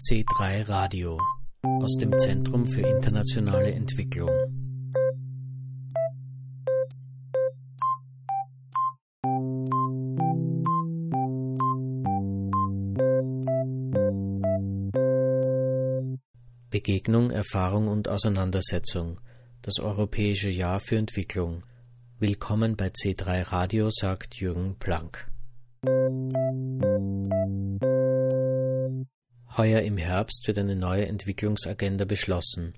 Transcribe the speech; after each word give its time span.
C3 0.00 0.68
Radio 0.68 1.20
aus 1.64 1.96
dem 1.96 2.16
Zentrum 2.20 2.64
für 2.66 2.82
internationale 2.82 3.72
Entwicklung. 3.72 4.30
Begegnung, 16.70 17.32
Erfahrung 17.32 17.88
und 17.88 18.08
Auseinandersetzung. 18.08 19.20
Das 19.62 19.80
Europäische 19.80 20.48
Jahr 20.48 20.78
für 20.78 20.96
Entwicklung. 20.96 21.64
Willkommen 22.20 22.76
bei 22.76 22.88
C3 22.88 23.50
Radio, 23.50 23.90
sagt 23.90 24.36
Jürgen 24.36 24.76
Planck. 24.78 25.27
Heuer 29.58 29.82
im 29.82 29.96
Herbst 29.96 30.46
wird 30.46 30.56
eine 30.56 30.76
neue 30.76 31.08
Entwicklungsagenda 31.08 32.04
beschlossen. 32.04 32.74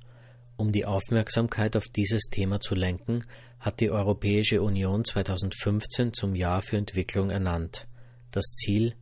Um 0.57 0.73
die 0.73 0.87
Aufmerksamkeit 0.87 1.77
auf 1.77 1.89
dieses 1.89 2.23
Thema 2.30 2.59
zu 2.59 2.75
lenken, 2.75 3.25
hat 3.59 3.80
die 3.80 3.91
Europäische 3.91 4.62
Union 4.62 5.05
2015 5.05 6.15
zum 6.15 6.34
Jahr 6.34 6.62
für 6.62 6.79
Entwicklung 6.79 7.29
ernannt. 7.29 7.87
Das 8.30 8.47
Ziel 8.55 8.95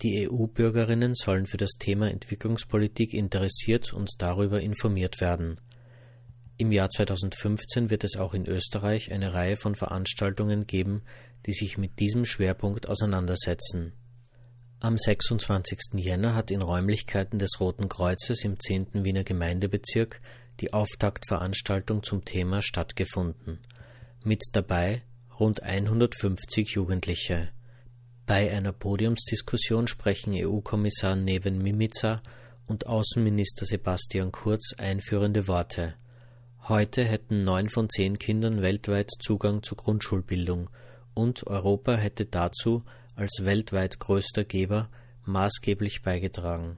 Die 0.00 0.26
EU-Bürgerinnen 0.26 1.12
sollen 1.14 1.44
für 1.44 1.58
das 1.58 1.72
Thema 1.72 2.10
Entwicklungspolitik 2.10 3.12
interessiert 3.12 3.92
und 3.92 4.10
darüber 4.16 4.62
informiert 4.62 5.20
werden. 5.20 5.60
Im 6.56 6.72
Jahr 6.72 6.88
2015 6.88 7.90
wird 7.90 8.02
es 8.04 8.16
auch 8.16 8.32
in 8.32 8.46
Österreich 8.46 9.12
eine 9.12 9.34
Reihe 9.34 9.58
von 9.58 9.74
Veranstaltungen 9.74 10.66
geben, 10.66 11.02
die 11.44 11.52
sich 11.52 11.76
mit 11.76 12.00
diesem 12.00 12.24
Schwerpunkt 12.24 12.88
auseinandersetzen. 12.88 13.92
Am 14.80 14.98
26. 14.98 15.94
Jänner 15.94 16.34
hat 16.34 16.50
in 16.50 16.60
Räumlichkeiten 16.60 17.38
des 17.38 17.58
Roten 17.58 17.88
Kreuzes 17.88 18.44
im 18.44 18.60
10. 18.60 19.04
Wiener 19.04 19.24
Gemeindebezirk 19.24 20.20
die 20.60 20.72
Auftaktveranstaltung 20.72 22.02
zum 22.02 22.24
Thema 22.24 22.60
stattgefunden. 22.60 23.60
Mit 24.22 24.42
dabei 24.52 25.02
rund 25.40 25.62
150 25.62 26.70
Jugendliche. 26.70 27.48
Bei 28.26 28.50
einer 28.50 28.72
Podiumsdiskussion 28.72 29.88
sprechen 29.88 30.32
EU-Kommissar 30.34 31.16
Neven 31.16 31.58
Mimica 31.58 32.22
und 32.66 32.86
Außenminister 32.86 33.66
Sebastian 33.66 34.32
Kurz 34.32 34.74
einführende 34.78 35.48
Worte. 35.48 35.94
Heute 36.68 37.04
hätten 37.04 37.44
neun 37.44 37.68
von 37.68 37.90
zehn 37.90 38.18
Kindern 38.18 38.62
weltweit 38.62 39.10
Zugang 39.20 39.62
zur 39.62 39.76
Grundschulbildung 39.76 40.70
und 41.12 41.46
Europa 41.46 41.94
hätte 41.94 42.24
dazu 42.24 42.82
als 43.16 43.44
weltweit 43.44 43.98
größter 43.98 44.44
Geber 44.44 44.88
maßgeblich 45.24 46.02
beigetragen. 46.02 46.76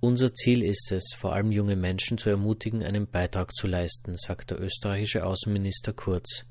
Unser 0.00 0.34
Ziel 0.34 0.62
ist 0.62 0.92
es, 0.92 1.14
vor 1.16 1.34
allem 1.34 1.52
junge 1.52 1.76
Menschen 1.76 2.16
zu 2.16 2.30
ermutigen, 2.30 2.82
einen 2.82 3.06
Beitrag 3.06 3.54
zu 3.54 3.66
leisten, 3.66 4.16
sagt 4.16 4.50
der 4.50 4.60
österreichische 4.60 5.26
Außenminister 5.26 5.92
Kurz. 5.92 6.44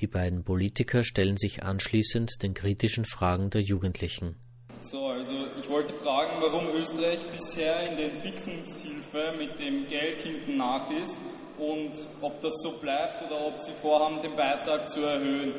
Die 0.00 0.08
beiden 0.08 0.42
Politiker 0.42 1.04
stellen 1.04 1.36
sich 1.36 1.62
anschließend 1.62 2.42
den 2.42 2.54
kritischen 2.54 3.04
Fragen 3.04 3.50
der 3.50 3.62
Jugendlichen. 3.62 4.36
So, 4.80 5.06
also 5.06 5.34
ich 5.60 5.68
wollte 5.68 5.92
fragen, 5.92 6.40
warum 6.40 6.68
Österreich 6.76 7.24
bisher 7.32 7.90
in 7.90 7.96
der 7.96 8.12
Entwicklungshilfe 8.14 9.32
mit 9.36 9.58
dem 9.58 9.86
Geld 9.86 10.20
hinten 10.20 10.56
nach 10.56 10.90
ist 10.90 11.16
und 11.58 11.92
ob 12.20 12.40
das 12.42 12.54
so 12.62 12.78
bleibt 12.80 13.22
oder 13.22 13.46
ob 13.46 13.58
Sie 13.58 13.72
vorhaben, 13.80 14.22
den 14.22 14.34
Beitrag 14.36 14.88
zu 14.88 15.02
erhöhen 15.02 15.54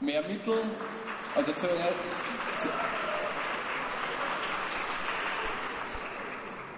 mehr 0.00 0.22
Mittel, 0.22 0.54
also 1.34 1.52
zu, 1.52 1.66
zu, 1.66 2.68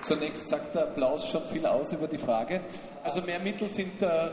Zunächst 0.02 0.48
sagt 0.48 0.74
der 0.74 0.82
Applaus 0.82 1.28
schon 1.28 1.42
viel 1.44 1.64
aus 1.64 1.92
über 1.92 2.08
die 2.08 2.18
Frage. 2.18 2.62
Also 3.04 3.22
mehr 3.22 3.38
Mittel 3.38 3.68
sind 3.68 4.02
äh, 4.02 4.30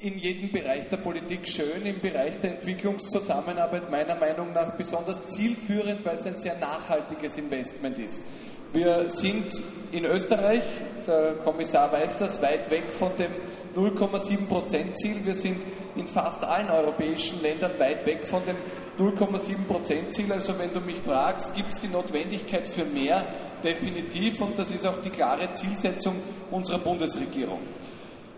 in 0.00 0.18
jedem 0.18 0.52
Bereich 0.52 0.88
der 0.88 0.98
Politik 0.98 1.48
schön, 1.48 1.86
im 1.86 1.98
Bereich 2.00 2.38
der 2.40 2.52
Entwicklungszusammenarbeit 2.52 3.90
meiner 3.90 4.16
Meinung 4.16 4.52
nach 4.52 4.72
besonders 4.72 5.26
zielführend, 5.28 6.04
weil 6.04 6.16
es 6.16 6.26
ein 6.26 6.36
sehr 6.36 6.58
nachhaltiges 6.58 7.38
Investment 7.38 7.98
ist. 7.98 8.26
Wir 8.74 9.08
sind 9.08 9.62
in 9.92 10.04
Österreich, 10.04 10.62
der 11.06 11.36
Kommissar 11.36 11.90
weiß 11.90 12.18
das, 12.18 12.42
weit 12.42 12.70
weg 12.70 12.92
von 12.92 13.16
dem 13.16 13.32
0,7% 13.76 14.94
Ziel. 14.94 15.16
Wir 15.24 15.34
sind 15.34 15.62
in 15.94 16.06
fast 16.06 16.42
allen 16.42 16.70
europäischen 16.70 17.42
Ländern 17.42 17.72
weit 17.78 18.06
weg 18.06 18.26
von 18.26 18.42
dem 18.44 18.56
0,7% 18.98 20.10
Ziel. 20.10 20.32
Also 20.32 20.58
wenn 20.58 20.72
du 20.72 20.80
mich 20.80 20.96
fragst, 20.96 21.54
gibt 21.54 21.72
es 21.72 21.80
die 21.80 21.88
Notwendigkeit 21.88 22.68
für 22.68 22.84
mehr? 22.84 23.24
Definitiv 23.62 24.40
und 24.40 24.58
das 24.58 24.70
ist 24.70 24.86
auch 24.86 25.00
die 25.02 25.10
klare 25.10 25.52
Zielsetzung 25.52 26.14
unserer 26.50 26.78
Bundesregierung. 26.78 27.60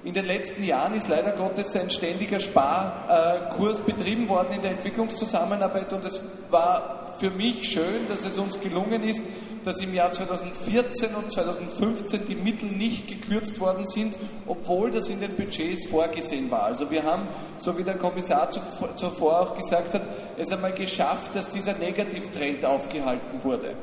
In 0.05 0.15
den 0.15 0.27
letzten 0.27 0.65
Jahren 0.65 0.95
ist 0.95 1.09
leider 1.09 1.33
Gottes 1.33 1.75
ein 1.77 1.91
ständiger 1.91 2.39
Sparkurs 2.39 3.81
betrieben 3.81 4.29
worden 4.29 4.53
in 4.55 4.63
der 4.63 4.73
Entwicklungszusammenarbeit 4.73 5.93
und 5.93 6.05
es 6.05 6.23
war 6.51 7.15
für 7.19 7.31
mich 7.31 7.69
schön, 7.69 8.07
dass 8.09 8.25
es 8.25 8.39
uns 8.39 8.61
gelungen 8.61 9.03
ist, 9.03 9.23
dass 9.65 9.81
im 9.81 9.95
Jahr 9.95 10.13
2014 10.13 11.15
und 11.15 11.31
2015 11.31 12.25
die 12.27 12.35
Mittel 12.35 12.71
nicht 12.71 13.09
gekürzt 13.09 13.61
worden 13.61 13.87
sind, 13.87 14.15
obwohl 14.47 14.91
das 14.91 15.09
in 15.09 15.21
den 15.21 15.35
Budgets 15.35 15.87
vorgesehen 15.87 16.51
war. 16.51 16.65
Also 16.65 16.91
wir 16.91 17.05
haben, 17.05 17.29
so 17.59 17.77
wie 17.79 17.85
der 17.85 17.97
Kommissar 17.97 18.51
zuvor 18.51 19.41
auch 19.41 19.55
gesagt 19.55 19.95
hat, 19.95 20.03
es 20.37 20.53
einmal 20.53 20.73
geschafft, 20.73 21.35
dass 21.35 21.49
dieser 21.49 21.75
Negativtrend 21.75 22.65
aufgehalten 22.65 23.43
wurde. 23.43 23.75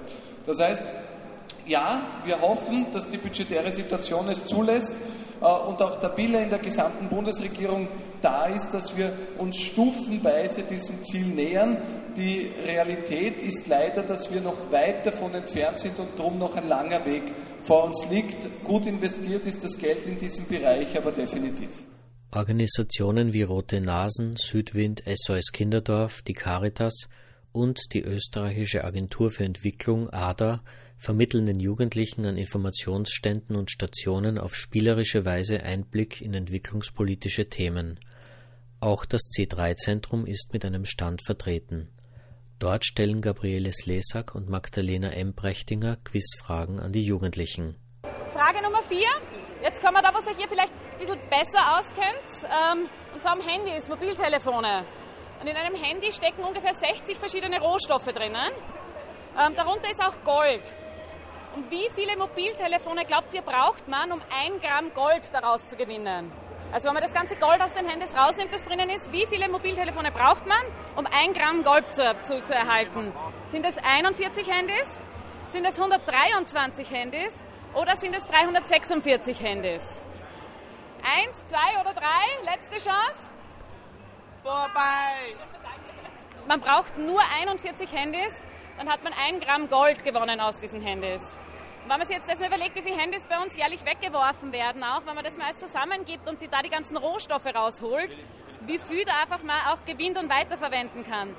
Das 0.45 0.59
heißt, 0.59 0.83
ja, 1.65 2.01
wir 2.23 2.41
hoffen, 2.41 2.87
dass 2.91 3.07
die 3.07 3.17
budgetäre 3.17 3.71
Situation 3.71 4.29
es 4.29 4.45
zulässt 4.45 4.93
und 5.45 5.81
auch 5.81 5.99
der 5.99 6.17
Wille 6.17 6.41
in 6.41 6.49
der 6.49 6.59
gesamten 6.59 7.07
Bundesregierung 7.07 7.87
da 8.21 8.45
ist, 8.45 8.73
dass 8.73 8.97
wir 8.97 9.13
uns 9.37 9.57
stufenweise 9.57 10.63
diesem 10.63 11.03
Ziel 11.03 11.27
nähern. 11.27 11.77
Die 12.17 12.51
Realität 12.65 13.43
ist 13.43 13.67
leider, 13.67 14.01
dass 14.01 14.33
wir 14.33 14.41
noch 14.41 14.71
weit 14.71 15.05
davon 15.05 15.35
entfernt 15.35 15.79
sind 15.79 15.99
und 15.99 16.17
darum 16.17 16.39
noch 16.39 16.55
ein 16.55 16.67
langer 16.67 17.05
Weg 17.05 17.23
vor 17.61 17.83
uns 17.83 18.07
liegt. 18.09 18.47
Gut 18.63 18.85
investiert 18.85 19.45
ist 19.45 19.63
das 19.63 19.77
Geld 19.77 20.05
in 20.07 20.17
diesem 20.17 20.47
Bereich 20.47 20.97
aber 20.97 21.11
definitiv. 21.11 21.83
Organisationen 22.31 23.33
wie 23.33 23.43
Rote 23.43 23.81
Nasen, 23.81 24.35
Südwind, 24.37 25.03
SOS 25.05 25.51
Kinderdorf, 25.51 26.21
die 26.23 26.33
Caritas 26.33 27.07
und 27.55 27.93
die 27.93 28.01
österreichische 28.01 28.83
Agentur 28.83 29.31
für 29.31 29.45
Entwicklung 29.45 30.09
ADA 30.09 30.61
vermitteln 30.97 31.45
den 31.45 31.59
Jugendlichen 31.59 32.25
an 32.25 32.37
Informationsständen 32.37 33.55
und 33.55 33.71
Stationen 33.71 34.37
auf 34.37 34.55
spielerische 34.55 35.25
Weise 35.25 35.63
Einblick 35.63 36.21
in 36.21 36.33
entwicklungspolitische 36.33 37.47
Themen. 37.49 37.99
Auch 38.81 39.05
das 39.05 39.21
C3-Zentrum 39.31 40.25
ist 40.25 40.51
mit 40.53 40.65
einem 40.65 40.85
Stand 40.85 41.23
vertreten. 41.25 41.89
Dort 42.59 42.85
stellen 42.85 43.21
Gabriele 43.21 43.71
Slesak 43.71 44.35
und 44.35 44.49
Magdalena 44.49 45.11
M. 45.11 45.33
Brechtinger 45.33 45.97
Quizfragen 46.03 46.79
an 46.79 46.91
die 46.91 47.03
Jugendlichen. 47.03 47.75
Frage 48.33 48.61
Nummer 48.61 48.81
4. 48.81 48.97
Jetzt 49.63 49.81
kommen 49.81 49.95
wir 49.95 50.01
da, 50.01 50.13
was 50.13 50.27
euch 50.27 50.37
hier 50.37 50.49
vielleicht 50.49 50.73
ein 50.73 50.97
bisschen 50.97 51.19
besser 51.29 51.79
auskennt. 51.79 52.43
Ähm, 52.43 52.89
und 53.13 53.21
zwar 53.21 53.33
am 53.33 53.41
Handys, 53.41 53.87
Mobiltelefone. 53.89 54.85
Und 55.41 55.47
in 55.47 55.55
einem 55.55 55.75
Handy 55.75 56.11
stecken 56.11 56.43
ungefähr 56.43 56.73
60 56.73 57.17
verschiedene 57.17 57.59
Rohstoffe 57.59 58.05
drinnen. 58.05 58.51
Ähm, 59.39 59.55
darunter 59.55 59.89
ist 59.89 60.01
auch 60.01 60.15
Gold. 60.23 60.63
Und 61.55 61.69
wie 61.71 61.89
viele 61.93 62.17
Mobiltelefone 62.17 63.05
glaubt 63.05 63.33
ihr 63.33 63.41
braucht 63.41 63.87
man, 63.87 64.11
um 64.11 64.21
ein 64.29 64.59
Gramm 64.59 64.93
Gold 64.93 65.33
daraus 65.33 65.65
zu 65.67 65.75
gewinnen? 65.75 66.31
Also 66.71 66.87
wenn 66.87 66.95
man 66.95 67.03
das 67.03 67.13
ganze 67.13 67.35
Gold 67.37 67.61
aus 67.61 67.73
den 67.73 67.87
Handys 67.87 68.13
rausnimmt, 68.15 68.53
das 68.53 68.63
drinnen 68.63 68.89
ist, 68.89 69.11
wie 69.11 69.25
viele 69.25 69.47
Mobiltelefone 69.47 70.11
braucht 70.11 70.45
man, 70.45 70.61
um 70.95 71.05
ein 71.05 71.31
Gramm 71.33 71.63
Gold 71.63 71.93
zu, 71.93 72.03
zu, 72.23 72.43
zu 72.43 72.53
erhalten? 72.53 73.13
Sind 73.49 73.65
es 73.65 73.77
41 73.77 74.49
Handys? 74.49 74.89
Sind 75.51 75.65
es 75.65 75.79
123 75.79 76.91
Handys? 76.91 77.33
Oder 77.73 77.95
sind 77.95 78.15
es 78.15 78.25
346 78.25 79.41
Handys? 79.41 79.83
Eins, 81.03 81.45
zwei 81.47 81.79
oder 81.79 81.93
drei? 81.93 82.51
Letzte 82.51 82.77
Chance? 82.77 83.34
Vorbei! 84.45 85.33
Man 86.47 86.61
braucht 86.61 86.99
nur 86.99 87.19
41 87.39 87.91
Handys, 87.91 88.31
dann 88.77 88.87
hat 88.87 89.03
man 89.03 89.11
ein 89.13 89.39
Gramm 89.39 89.67
Gold 89.69 90.03
gewonnen 90.03 90.39
aus 90.39 90.59
diesen 90.59 90.81
Handys. 90.81 91.23
Und 91.23 91.89
wenn 91.89 91.97
man 91.97 92.05
sich 92.05 92.15
jetzt 92.15 92.29
das 92.29 92.39
mal 92.39 92.49
überlegt, 92.49 92.75
wie 92.75 92.83
viele 92.83 92.95
Handys 92.95 93.25
bei 93.25 93.41
uns 93.41 93.57
jährlich 93.57 93.83
weggeworfen 93.83 94.51
werden, 94.51 94.83
auch 94.83 95.03
wenn 95.07 95.15
man 95.15 95.23
das 95.23 95.35
mal 95.39 95.45
alles 95.45 95.57
zusammengibt 95.57 96.29
und 96.29 96.39
sich 96.39 96.51
da 96.51 96.61
die 96.61 96.69
ganzen 96.69 96.95
Rohstoffe 96.95 97.47
rausholt, 97.47 98.15
wie 98.67 98.77
viel 98.77 99.03
da 99.05 99.13
einfach 99.23 99.41
mal 99.41 99.73
auch 99.73 99.83
gewinnt 99.83 100.15
und 100.19 100.29
weiterverwenden 100.29 101.03
kann. 101.09 101.35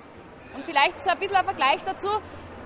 Und 0.57 0.65
vielleicht 0.65 1.01
so 1.05 1.11
ein 1.11 1.19
bisschen 1.21 1.37
ein 1.37 1.45
Vergleich 1.45 1.85
dazu. 1.85 2.09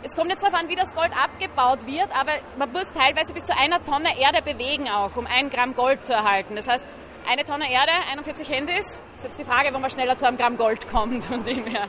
Es 0.02 0.16
kommt 0.16 0.30
jetzt 0.30 0.42
darauf 0.42 0.58
an, 0.58 0.70
wie 0.70 0.76
das 0.76 0.94
Gold 0.94 1.12
abgebaut 1.14 1.86
wird, 1.86 2.16
aber 2.16 2.32
man 2.56 2.72
muss 2.72 2.90
teilweise 2.94 3.34
bis 3.34 3.44
zu 3.44 3.54
einer 3.54 3.84
Tonne 3.84 4.18
Erde 4.18 4.40
bewegen 4.40 4.88
auch, 4.88 5.14
um 5.18 5.26
ein 5.26 5.50
Gramm 5.50 5.74
Gold 5.74 6.06
zu 6.06 6.14
erhalten. 6.14 6.56
Das 6.56 6.66
heißt, 6.66 6.96
eine 7.28 7.44
Tonne 7.44 7.70
Erde, 7.70 7.92
41 8.10 8.48
Handys. 8.48 8.84
Das 9.12 9.16
ist 9.16 9.24
jetzt 9.24 9.38
die 9.40 9.44
Frage, 9.44 9.74
wo 9.74 9.78
man 9.78 9.90
schneller 9.90 10.16
zu 10.16 10.26
einem 10.26 10.36
Gramm 10.36 10.56
Gold 10.56 10.88
kommt 10.88 11.24
von 11.24 11.44
dem 11.44 11.66
her. 11.66 11.88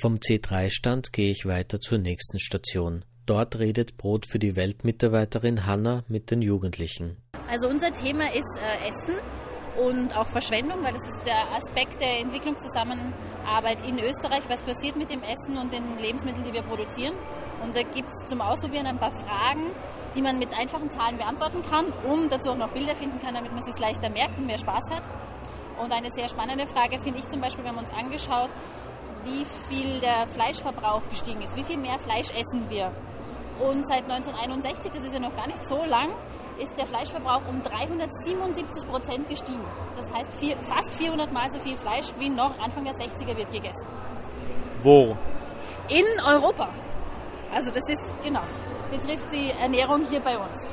Vom 0.00 0.16
C3-Stand 0.16 1.12
gehe 1.12 1.30
ich 1.30 1.46
weiter 1.46 1.80
zur 1.80 1.98
nächsten 1.98 2.38
Station. 2.38 3.04
dort 3.26 3.58
redet 3.58 3.96
Brot 3.96 4.26
für 4.26 4.38
die 4.38 4.56
Welt 4.56 4.84
Mitarbeiterin 4.84 5.66
Hanna 5.66 6.04
mit 6.08 6.30
den 6.30 6.42
Jugendlichen. 6.42 7.16
Also 7.48 7.68
unser 7.68 7.92
Thema 7.92 8.26
ist 8.32 8.58
äh, 8.60 8.88
Essen 8.88 9.20
und 9.76 10.16
auch 10.16 10.26
Verschwendung, 10.26 10.82
weil 10.82 10.92
das 10.92 11.06
ist 11.06 11.26
der 11.26 11.52
Aspekt 11.52 12.00
der 12.00 12.20
Entwicklungszusammenarbeit 12.20 13.86
in 13.86 13.98
Österreich. 13.98 14.42
Was 14.48 14.62
passiert 14.62 14.96
mit 14.96 15.10
dem 15.10 15.22
Essen 15.22 15.56
und 15.58 15.72
den 15.72 15.98
Lebensmitteln, 15.98 16.44
die 16.44 16.52
wir 16.52 16.62
produzieren? 16.62 17.14
Und 17.62 17.76
da 17.76 17.82
gibt 17.82 18.08
es 18.08 18.28
zum 18.28 18.40
Ausprobieren 18.40 18.86
ein 18.86 18.98
paar 18.98 19.12
Fragen, 19.12 19.72
die 20.14 20.22
man 20.22 20.38
mit 20.38 20.56
einfachen 20.58 20.90
Zahlen 20.90 21.18
beantworten 21.18 21.62
kann 21.62 21.86
und 22.08 22.32
dazu 22.32 22.50
auch 22.50 22.56
noch 22.56 22.68
Bilder 22.68 22.96
finden 22.96 23.20
kann, 23.20 23.34
damit 23.34 23.52
man 23.52 23.60
es 23.60 23.66
sich 23.66 23.78
leichter 23.78 24.10
merkt 24.10 24.38
und 24.38 24.46
mehr 24.46 24.58
Spaß 24.58 24.90
hat. 24.90 25.02
Und 25.82 25.92
eine 25.92 26.10
sehr 26.10 26.28
spannende 26.28 26.66
Frage 26.66 26.98
finde 26.98 27.20
ich 27.20 27.28
zum 27.28 27.40
Beispiel, 27.40 27.64
wenn 27.64 27.74
man 27.74 27.84
uns 27.84 27.94
angeschaut, 27.94 28.50
wie 29.24 29.44
viel 29.68 30.00
der 30.00 30.26
Fleischverbrauch 30.28 31.02
gestiegen 31.08 31.42
ist, 31.42 31.56
wie 31.56 31.64
viel 31.64 31.78
mehr 31.78 31.98
Fleisch 31.98 32.30
essen 32.30 32.68
wir. 32.68 32.90
Und 33.60 33.86
seit 33.86 34.04
1961, 34.10 34.92
das 34.92 35.04
ist 35.04 35.12
ja 35.12 35.20
noch 35.20 35.36
gar 35.36 35.46
nicht 35.46 35.66
so 35.66 35.84
lang, 35.84 36.14
ist 36.58 36.76
der 36.76 36.86
Fleischverbrauch 36.86 37.42
um 37.48 37.62
377 37.62 38.88
Prozent 38.90 39.28
gestiegen. 39.28 39.64
Das 39.96 40.12
heißt, 40.12 40.32
vier, 40.38 40.56
fast 40.62 40.94
400 40.94 41.32
Mal 41.32 41.50
so 41.50 41.58
viel 41.60 41.76
Fleisch 41.76 42.06
wie 42.18 42.30
noch 42.30 42.58
Anfang 42.58 42.84
der 42.84 42.94
60er 42.94 43.36
wird 43.36 43.50
gegessen. 43.50 43.86
Wo? 44.82 45.16
In 45.88 46.06
Europa. 46.24 46.68
Also 47.54 47.70
das 47.70 47.88
ist, 47.88 48.14
genau, 48.22 48.42
betrifft 48.90 49.26
die 49.32 49.50
Ernährung 49.60 50.04
hier 50.08 50.20
bei 50.20 50.38
uns. 50.38 50.68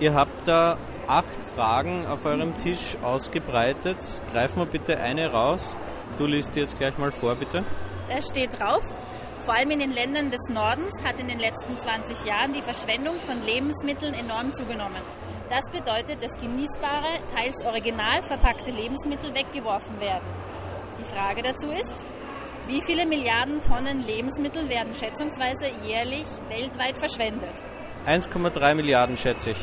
Ihr 0.00 0.14
habt 0.14 0.48
da 0.48 0.78
acht 1.06 1.44
Fragen 1.54 2.06
auf 2.06 2.24
eurem 2.24 2.56
Tisch 2.56 2.96
ausgebreitet. 3.02 3.98
Greifen 4.32 4.58
wir 4.58 4.66
bitte 4.66 4.98
eine 4.98 5.30
raus. 5.30 5.76
Du 6.18 6.26
liest 6.26 6.56
jetzt 6.56 6.76
gleich 6.76 6.98
mal 6.98 7.12
vor, 7.12 7.36
bitte. 7.36 7.64
Da 8.08 8.20
steht 8.20 8.58
drauf, 8.58 8.82
vor 9.44 9.54
allem 9.54 9.70
in 9.70 9.80
den 9.80 9.92
Ländern 9.92 10.30
des 10.30 10.48
Nordens 10.50 11.02
hat 11.04 11.20
in 11.20 11.28
den 11.28 11.38
letzten 11.38 11.76
20 11.76 12.24
Jahren 12.26 12.52
die 12.52 12.62
Verschwendung 12.62 13.16
von 13.26 13.42
Lebensmitteln 13.42 14.14
enorm 14.14 14.52
zugenommen. 14.52 15.02
Das 15.50 15.64
bedeutet, 15.70 16.22
dass 16.22 16.30
genießbare, 16.40 17.18
teils 17.34 17.64
original 17.66 18.22
verpackte 18.22 18.70
Lebensmittel 18.70 19.34
weggeworfen 19.34 20.00
werden. 20.00 20.26
Die 20.98 21.04
Frage 21.04 21.42
dazu 21.42 21.70
ist, 21.70 22.04
wie 22.66 22.80
viele 22.82 23.06
Milliarden 23.06 23.60
Tonnen 23.60 24.02
Lebensmittel 24.02 24.68
werden 24.68 24.94
schätzungsweise 24.94 25.66
jährlich 25.84 26.26
weltweit 26.48 26.96
verschwendet? 26.98 27.62
1,3 28.06 28.74
Milliarden 28.74 29.16
schätze 29.16 29.50
ich. 29.50 29.58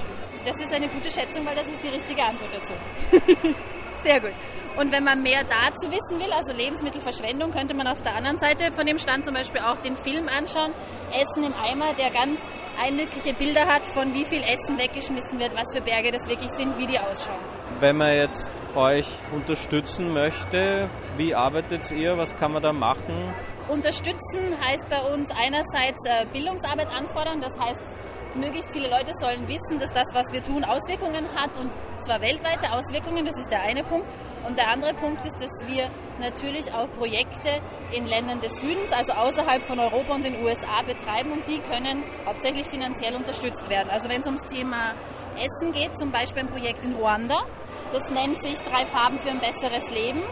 Das 0.45 0.57
ist 0.61 0.73
eine 0.73 0.87
gute 0.87 1.09
Schätzung, 1.09 1.45
weil 1.45 1.55
das 1.55 1.67
ist 1.67 1.83
die 1.83 1.89
richtige 1.89 2.23
Antwort 2.23 2.51
dazu. 2.53 2.73
Sehr 4.03 4.21
gut. 4.21 4.33
Und 4.77 4.91
wenn 4.93 5.03
man 5.03 5.21
mehr 5.21 5.43
dazu 5.43 5.91
wissen 5.91 6.19
will, 6.19 6.31
also 6.31 6.53
Lebensmittelverschwendung, 6.53 7.51
könnte 7.51 7.73
man 7.73 7.87
auf 7.87 8.01
der 8.01 8.15
anderen 8.15 8.37
Seite 8.37 8.71
von 8.71 8.85
dem 8.85 8.97
Stand 8.97 9.25
zum 9.25 9.33
Beispiel 9.33 9.61
auch 9.61 9.79
den 9.79 9.95
Film 9.95 10.29
anschauen, 10.29 10.71
Essen 11.11 11.43
im 11.43 11.53
Eimer, 11.53 11.93
der 11.95 12.11
ganz 12.11 12.39
eindrückliche 12.79 13.33
Bilder 13.33 13.65
hat, 13.65 13.85
von 13.85 14.13
wie 14.13 14.23
viel 14.23 14.41
Essen 14.41 14.77
weggeschmissen 14.77 15.39
wird, 15.39 15.53
was 15.53 15.75
für 15.75 15.81
Berge 15.81 16.11
das 16.11 16.29
wirklich 16.29 16.51
sind, 16.51 16.77
wie 16.77 16.87
die 16.87 16.99
ausschauen. 16.99 17.58
Wenn 17.79 17.95
man 17.95 18.13
jetzt 18.13 18.51
euch 18.75 19.07
unterstützen 19.31 20.11
möchte, 20.11 20.89
wie 21.15 21.33
arbeitet 21.33 21.89
ihr, 21.91 22.17
was 22.17 22.35
kann 22.35 22.51
man 22.51 22.61
da 22.61 22.73
machen? 22.73 23.33
Unterstützen 23.69 24.51
heißt 24.61 24.89
bei 24.89 24.99
uns 25.13 25.29
einerseits 25.29 26.05
äh, 26.05 26.25
Bildungsarbeit 26.33 26.91
anfordern, 26.91 27.39
das 27.39 27.57
heißt 27.57 27.97
möglichst 28.35 28.71
viele 28.71 28.89
Leute 28.89 29.13
sollen 29.13 29.47
wissen, 29.47 29.79
dass 29.79 29.91
das, 29.91 30.07
was 30.13 30.25
wir 30.33 30.43
tun, 30.43 30.65
Auswirkungen 30.65 31.25
hat 31.35 31.57
und 31.57 31.71
zwar 31.99 32.19
weltweite 32.19 32.69
Auswirkungen, 32.71 33.25
das 33.25 33.39
ist 33.39 33.49
der 33.49 33.61
eine 33.61 33.83
Punkt. 33.83 34.09
Und 34.45 34.57
der 34.57 34.69
andere 34.69 34.93
Punkt 34.93 35.25
ist, 35.25 35.41
dass 35.41 35.65
wir 35.67 35.89
natürlich 36.19 36.73
auch 36.73 36.89
Projekte 36.91 37.61
in 37.91 38.05
Ländern 38.07 38.41
des 38.41 38.59
Südens, 38.59 38.91
also 38.91 39.13
außerhalb 39.13 39.63
von 39.63 39.79
Europa 39.79 40.15
und 40.15 40.25
den 40.25 40.43
USA 40.43 40.81
betreiben 40.85 41.31
und 41.31 41.47
die 41.47 41.59
können 41.59 42.03
hauptsächlich 42.25 42.67
finanziell 42.67 43.15
unterstützt 43.15 43.69
werden. 43.69 43.89
Also 43.89 44.09
wenn 44.09 44.19
es 44.19 44.27
ums 44.27 44.43
Thema 44.43 44.95
Essen 45.37 45.71
geht, 45.71 45.97
zum 45.97 46.11
Beispiel 46.11 46.43
ein 46.43 46.49
Projekt 46.49 46.83
in 46.83 46.93
Ruanda, 46.93 47.45
das 47.91 48.09
nennt 48.09 48.41
sich 48.43 48.59
Drei 48.59 48.85
Farben 48.85 49.19
für 49.19 49.29
ein 49.29 49.39
besseres 49.39 49.89
Leben, 49.91 50.23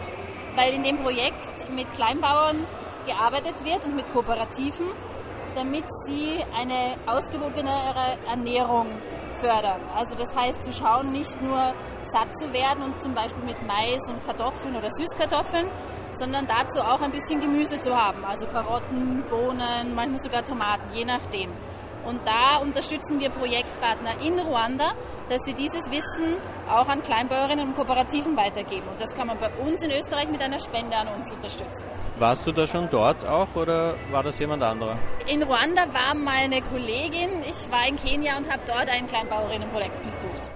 weil 0.56 0.74
in 0.74 0.82
dem 0.82 0.98
Projekt 0.98 1.70
mit 1.70 1.92
Kleinbauern 1.92 2.66
gearbeitet 3.06 3.64
wird 3.64 3.84
und 3.84 3.96
mit 3.96 4.08
Kooperativen 4.10 4.92
damit 5.54 5.84
sie 6.06 6.38
eine 6.56 6.96
ausgewogenere 7.06 8.18
Ernährung 8.28 8.86
fördern. 9.36 9.80
Also 9.94 10.14
das 10.14 10.34
heißt 10.34 10.62
zu 10.62 10.72
schauen, 10.72 11.12
nicht 11.12 11.40
nur 11.42 11.74
satt 12.02 12.36
zu 12.36 12.52
werden 12.52 12.84
und 12.84 13.00
zum 13.00 13.14
Beispiel 13.14 13.44
mit 13.44 13.56
Mais 13.66 14.00
und 14.08 14.24
Kartoffeln 14.24 14.76
oder 14.76 14.88
Süßkartoffeln, 14.90 15.68
sondern 16.12 16.46
dazu 16.46 16.80
auch 16.80 17.00
ein 17.00 17.10
bisschen 17.10 17.40
Gemüse 17.40 17.78
zu 17.78 17.94
haben. 17.96 18.24
Also 18.24 18.46
Karotten, 18.46 19.24
Bohnen, 19.28 19.94
manchmal 19.94 20.20
sogar 20.20 20.44
Tomaten, 20.44 20.90
je 20.92 21.04
nachdem. 21.04 21.50
Und 22.04 22.20
da 22.26 22.58
unterstützen 22.58 23.20
wir 23.20 23.30
Projektpartner 23.30 24.20
in 24.24 24.38
Ruanda, 24.38 24.92
dass 25.28 25.42
sie 25.44 25.54
dieses 25.54 25.90
Wissen 25.90 26.36
auch 26.68 26.88
an 26.88 27.02
Kleinbäuerinnen 27.02 27.68
und 27.68 27.76
Kooperativen 27.76 28.36
weitergeben. 28.36 28.88
Und 28.88 29.00
das 29.00 29.14
kann 29.14 29.26
man 29.26 29.38
bei 29.38 29.50
uns 29.58 29.82
in 29.82 29.90
Österreich 29.90 30.30
mit 30.30 30.42
einer 30.42 30.58
Spende 30.58 30.96
an 30.96 31.08
uns 31.08 31.32
unterstützen. 31.32 31.84
Warst 32.18 32.46
du 32.46 32.52
da 32.52 32.66
schon 32.66 32.88
dort 32.90 33.24
auch 33.24 33.54
oder 33.54 33.94
war 34.10 34.22
das 34.22 34.38
jemand 34.38 34.62
anderer? 34.62 34.98
In 35.26 35.42
Ruanda 35.42 35.86
war 35.92 36.14
meine 36.14 36.62
Kollegin. 36.62 37.42
Ich 37.48 37.70
war 37.70 37.86
in 37.88 37.96
Kenia 37.96 38.36
und 38.36 38.50
habe 38.50 38.62
dort 38.66 38.88
ein 38.88 39.06
Kleinbauerinnenprojekt 39.06 40.02
besucht. 40.02 40.50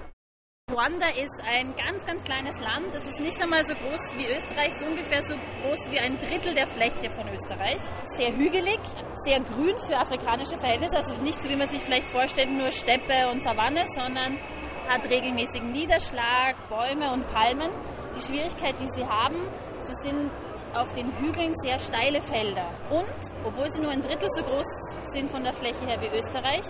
Ruanda 0.72 1.06
ist 1.08 1.42
ein 1.44 1.74
ganz, 1.76 2.04
ganz 2.06 2.24
kleines 2.24 2.58
Land. 2.60 2.94
Es 2.94 3.04
ist 3.04 3.20
nicht 3.20 3.42
einmal 3.42 3.62
so 3.64 3.74
groß 3.74 4.14
wie 4.16 4.24
Österreich, 4.24 4.68
es 4.68 4.76
ist 4.76 4.86
ungefähr 4.86 5.22
so 5.22 5.34
groß 5.34 5.90
wie 5.90 5.98
ein 5.98 6.18
Drittel 6.18 6.54
der 6.54 6.66
Fläche 6.66 7.10
von 7.10 7.28
Österreich. 7.28 7.80
Sehr 8.16 8.34
hügelig, 8.34 8.80
sehr 9.24 9.40
grün 9.40 9.76
für 9.86 9.98
afrikanische 9.98 10.56
Verhältnisse, 10.56 10.96
also 10.96 11.20
nicht 11.20 11.42
so 11.42 11.50
wie 11.50 11.56
man 11.56 11.68
sich 11.68 11.82
vielleicht 11.82 12.08
vorstellt, 12.08 12.50
nur 12.50 12.72
Steppe 12.72 13.28
und 13.30 13.42
Savanne, 13.42 13.84
sondern 13.94 14.38
hat 14.88 15.08
regelmäßigen 15.08 15.70
Niederschlag, 15.70 16.56
Bäume 16.68 17.12
und 17.12 17.26
Palmen. 17.28 17.70
Die 18.16 18.20
Schwierigkeit, 18.20 18.80
die 18.80 18.88
sie 18.94 19.06
haben, 19.06 19.36
sie 19.82 20.08
sind 20.08 20.30
auf 20.74 20.92
den 20.92 21.12
Hügeln 21.18 21.54
sehr 21.62 21.78
steile 21.78 22.20
Felder. 22.20 22.70
Und, 22.90 23.34
obwohl 23.44 23.68
sie 23.68 23.82
nur 23.82 23.90
ein 23.90 24.02
Drittel 24.02 24.28
so 24.36 24.42
groß 24.42 24.96
sind 25.04 25.30
von 25.30 25.44
der 25.44 25.52
Fläche 25.52 25.86
her 25.86 26.00
wie 26.00 26.16
Österreich, 26.16 26.66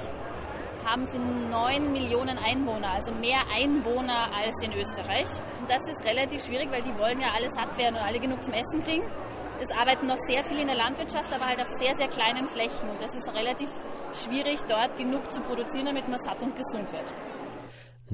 haben 0.85 1.07
sie 1.07 1.19
9 1.19 1.93
Millionen 1.93 2.39
Einwohner, 2.39 2.91
also 2.91 3.13
mehr 3.13 3.43
Einwohner 3.55 4.31
als 4.35 4.61
in 4.63 4.73
Österreich. 4.73 5.29
Und 5.61 5.71
das 5.71 5.81
ist 5.89 6.05
relativ 6.05 6.45
schwierig, 6.45 6.71
weil 6.71 6.83
die 6.83 6.97
wollen 6.99 7.21
ja 7.21 7.29
alle 7.35 7.49
satt 7.51 7.79
werden 7.79 7.97
und 7.97 8.03
alle 8.03 8.19
genug 8.19 8.43
zum 8.43 8.55
Essen 8.55 8.83
kriegen. 8.83 9.09
Es 9.61 9.71
arbeiten 9.71 10.07
noch 10.07 10.19
sehr 10.27 10.45
viele 10.45 10.63
in 10.63 10.67
der 10.67 10.77
Landwirtschaft, 10.77 11.33
aber 11.33 11.47
halt 11.47 11.61
auf 11.61 11.69
sehr, 11.69 11.95
sehr 11.95 12.09
kleinen 12.09 12.49
Flächen. 12.49 12.91
Und 12.91 13.01
das 13.01 13.15
ist 13.15 13.29
relativ 13.33 13.71
schwierig, 14.13 14.61
dort 14.69 14.97
genug 14.97 15.31
zu 15.33 15.41
produzieren, 15.43 15.87
damit 15.87 16.09
man 16.09 16.19
satt 16.19 16.43
und 16.43 16.57
gesund 16.57 16.93
wird. 16.93 17.15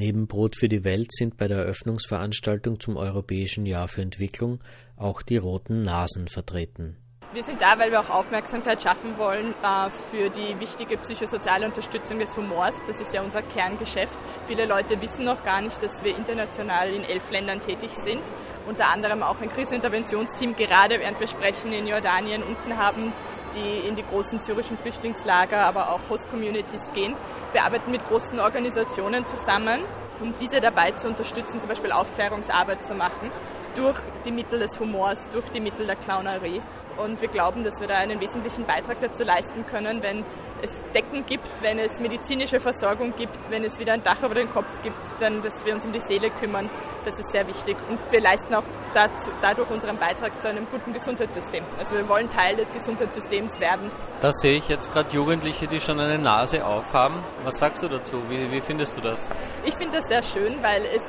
Neben 0.00 0.28
Brot 0.28 0.55
für 0.55 0.69
die 0.69 0.85
Welt 0.85 1.11
sind 1.11 1.38
bei 1.38 1.49
der 1.49 1.59
Eröffnungsveranstaltung 1.59 2.78
zum 2.78 2.97
Europäischen 2.97 3.67
Jahr 3.67 3.88
für 3.88 4.00
Entwicklung 4.00 4.61
auch 4.97 5.23
die 5.23 5.38
Roten 5.38 5.83
Nasen 5.83 6.28
vertreten. 6.28 6.97
Wir 7.33 7.43
sind 7.43 7.61
da, 7.61 7.81
weil 7.81 7.90
wir 7.90 7.99
auch 7.99 8.09
Aufmerksamkeit 8.09 8.81
schaffen 8.81 9.19
wollen 9.19 9.55
äh, 9.61 9.90
für 9.90 10.31
die 10.31 10.59
wichtige 10.61 10.99
psychosoziale 10.99 11.67
Unterstützung 11.67 12.21
des 12.21 12.37
Humors. 12.37 12.85
Das 12.87 13.00
ist 13.00 13.12
ja 13.12 13.23
unser 13.23 13.43
Kerngeschäft. 13.43 14.17
Viele 14.47 14.67
Leute 14.67 15.02
wissen 15.02 15.25
noch 15.25 15.43
gar 15.43 15.61
nicht, 15.61 15.83
dass 15.83 16.05
wir 16.05 16.17
international 16.17 16.90
in 16.90 17.02
elf 17.02 17.28
Ländern 17.33 17.59
tätig 17.59 17.90
sind. 17.90 18.23
Unter 18.69 18.88
anderem 18.88 19.25
auch 19.25 19.40
ein 19.40 19.49
Kriseninterventionsteam, 19.49 20.55
gerade 20.55 21.00
während 21.00 21.19
wir 21.19 21.26
sprechen, 21.26 21.73
in 21.73 21.88
Jordanien 21.88 22.45
unten 22.45 22.76
haben, 22.76 23.12
die 23.55 23.87
in 23.87 23.97
die 23.97 24.02
großen 24.02 24.38
syrischen 24.38 24.76
Flüchtlingslager, 24.78 25.59
aber 25.59 25.93
auch 25.93 26.00
Host-Communities 26.09 26.93
gehen. 26.93 27.14
Wir 27.52 27.62
arbeiten 27.62 27.90
mit 27.90 28.07
großen 28.09 28.38
Organisationen 28.40 29.25
zusammen, 29.26 29.85
um 30.21 30.35
diese 30.37 30.61
dabei 30.61 30.93
zu 30.93 31.07
unterstützen, 31.07 31.61
zum 31.61 31.69
Beispiel 31.69 31.93
Aufklärungsarbeit 31.93 32.85
zu 32.85 32.95
machen 32.95 33.31
durch 33.79 33.99
die 34.25 34.33
Mittel 34.33 34.59
des 34.59 34.79
Humors, 34.81 35.19
durch 35.33 35.49
die 35.51 35.61
Mittel 35.61 35.87
der 35.87 35.95
Clownerie. 35.97 36.61
Und 36.97 37.23
wir 37.23 37.29
glauben, 37.29 37.63
dass 37.63 37.79
wir 37.81 37.87
da 37.87 37.95
einen 37.95 38.21
wesentlichen 38.21 38.67
Beitrag 38.67 38.99
dazu 39.01 39.23
leisten 39.23 39.65
können, 39.67 40.03
wenn 40.03 40.25
es 40.63 40.85
Decken 40.93 41.25
gibt, 41.25 41.49
wenn 41.61 41.79
es 41.79 42.01
medizinische 42.01 42.59
Versorgung 42.59 43.15
gibt, 43.17 43.39
wenn 43.51 43.63
es 43.63 43.79
wieder 43.79 43.93
ein 43.93 44.03
Dach 44.03 44.21
über 44.21 44.35
den 44.35 44.51
Kopf 44.51 44.83
gibt, 44.83 44.97
dann, 45.21 45.41
dass 45.43 45.65
wir 45.65 45.75
uns 45.75 45.87
um 45.87 45.93
die 45.93 46.01
Seele 46.01 46.31
kümmern. 46.31 46.69
Das 47.05 47.17
ist 47.17 47.31
sehr 47.31 47.47
wichtig. 47.47 47.77
Und 47.89 48.01
wir 48.11 48.21
leisten 48.21 48.53
auch 48.53 48.65
dazu, 48.93 49.31
dadurch 49.41 49.71
unseren 49.71 49.97
Beitrag 49.97 50.41
zu 50.41 50.49
einem 50.49 50.67
guten 50.73 50.93
Gesundheitssystem. 50.93 51.63
Also 51.79 51.95
wir 51.95 52.09
wollen 52.09 52.27
Teil 52.27 52.57
des 52.57 52.69
Gesundheitssystems 52.73 53.61
werden. 53.61 53.93
Da 54.21 54.33
sehe 54.33 54.57
ich 54.57 54.69
jetzt 54.69 54.91
gerade 54.91 55.11
Jugendliche, 55.11 55.69
die 55.69 55.79
schon 55.79 56.01
eine 56.01 56.19
Nase 56.19 56.67
aufhaben. 56.67 57.23
Was 57.45 57.61
sagst 57.61 57.85
du 57.85 57.89
dazu? 57.89 58.21
Wie, 58.29 58.51
wie 58.51 58.61
findest 58.61 58.97
du 58.97 59.01
das? 59.01 59.31
Ich 59.65 59.77
finde 59.79 59.99
das 59.99 60.05
sehr 60.09 60.23
schön, 60.23 60.61
weil 60.65 60.85
es 60.87 61.03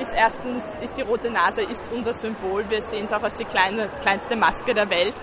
ist 0.00 0.12
erstens, 0.14 0.62
ist 0.82 0.96
die 0.96 1.02
rote 1.02 1.30
Nase 1.30 1.62
ist 1.62 1.90
unser 1.92 2.14
Symbol. 2.14 2.68
Wir 2.68 2.80
sehen 2.82 3.04
es 3.04 3.12
auch 3.12 3.22
als 3.22 3.36
die 3.36 3.44
kleine, 3.44 3.88
kleinste 4.00 4.36
Maske 4.36 4.74
der 4.74 4.90
Welt. 4.90 5.14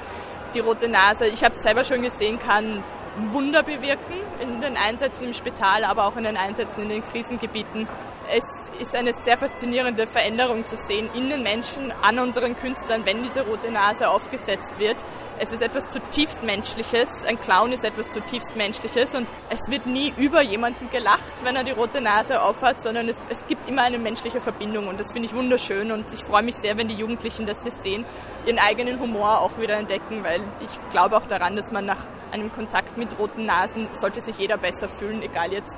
Die 0.53 0.60
rote 0.60 0.88
Nase, 0.88 1.27
ich 1.27 1.44
habe 1.44 1.56
es 1.56 1.62
selber 1.62 1.84
schon 1.84 2.01
gesehen, 2.01 2.39
kann 2.39 2.84
Wunder 3.32 3.63
bewirken 3.63 4.15
in 4.39 4.62
den 4.62 4.75
Einsätzen 4.75 5.25
im 5.25 5.34
Spital, 5.34 5.84
aber 5.84 6.08
auch 6.08 6.15
in 6.15 6.24
den 6.24 6.38
Einsätzen 6.38 6.84
in 6.84 6.89
den 6.89 7.06
Krisengebieten. 7.06 7.88
Es 8.32 8.62
ist 8.80 8.96
eine 8.96 9.13
sehr 9.13 9.38
faszinierende 9.38 10.08
Veränderung 10.08 10.65
zu 10.65 10.75
sehen 10.75 11.10
in 11.13 11.30
den 11.30 11.44
Menschen, 11.44 11.92
an 11.92 12.20
unseren 12.20 12.56
Künstlern, 12.56 13.06
wenn 13.06 13.24
diese 13.24 13.46
rote 13.46 13.72
Nase 13.72 14.08
aufgesetzt 14.10 14.80
wird. 14.80 15.03
Es 15.39 15.51
ist 15.51 15.62
etwas 15.62 15.88
zutiefst 15.89 16.44
Menschliches. 16.44 17.10
Ein 17.25 17.38
Clown 17.38 17.72
ist 17.72 17.84
etwas 17.84 18.10
zutiefst 18.10 18.56
Menschliches 18.56 19.15
und 19.15 19.27
es 19.50 19.60
wird 19.70 19.86
nie 19.86 20.13
über 20.18 20.42
jemanden 20.42 20.89
gelacht, 20.89 21.44
wenn 21.44 21.56
er 21.56 21.63
die 21.63 21.72
rote 21.72 22.01
Nase 22.01 22.42
aufhat, 22.42 22.82
sondern 22.82 23.10
es, 23.10 23.22
es 23.30 23.46
gibt 23.48 23.68
immer 23.68 23.84
eine 23.84 23.98
menschliche 23.98 24.39
Verbindung 24.39 24.88
und 24.88 25.00
das 25.00 25.12
finde 25.12 25.27
ich 25.27 25.34
wunderschön 25.34 25.92
und 25.92 26.12
ich 26.13 26.24
freue 26.24 26.44
mich 26.44 26.56
sehr, 26.56 26.77
wenn 26.77 26.88
die 26.88 26.96
Jugendlichen 26.96 27.46
das 27.46 27.63
hier 27.63 27.72
sehen, 27.72 28.06
ihren 28.46 28.60
eigenen 28.60 29.00
Humor 29.00 29.42
auch 29.42 29.58
wieder 29.58 29.77
entdecken, 29.77 30.24
weil 30.24 30.42
ich 30.62 30.80
glaube 30.92 31.18
auch 31.18 31.25
daran, 31.25 31.56
dass 31.56 31.72
man 31.72 31.86
nach 31.86 32.06
einem 32.32 32.51
Kontakt 32.51 32.98
mit 32.98 33.18
roten 33.20 33.46
Nasen 33.46 33.89
sollte 33.94 34.22
sich 34.22 34.38
jeder 34.38 34.58
besser 34.58 34.88
fühlen, 34.88 35.22
egal 35.22 35.51
jetzt 35.51 35.77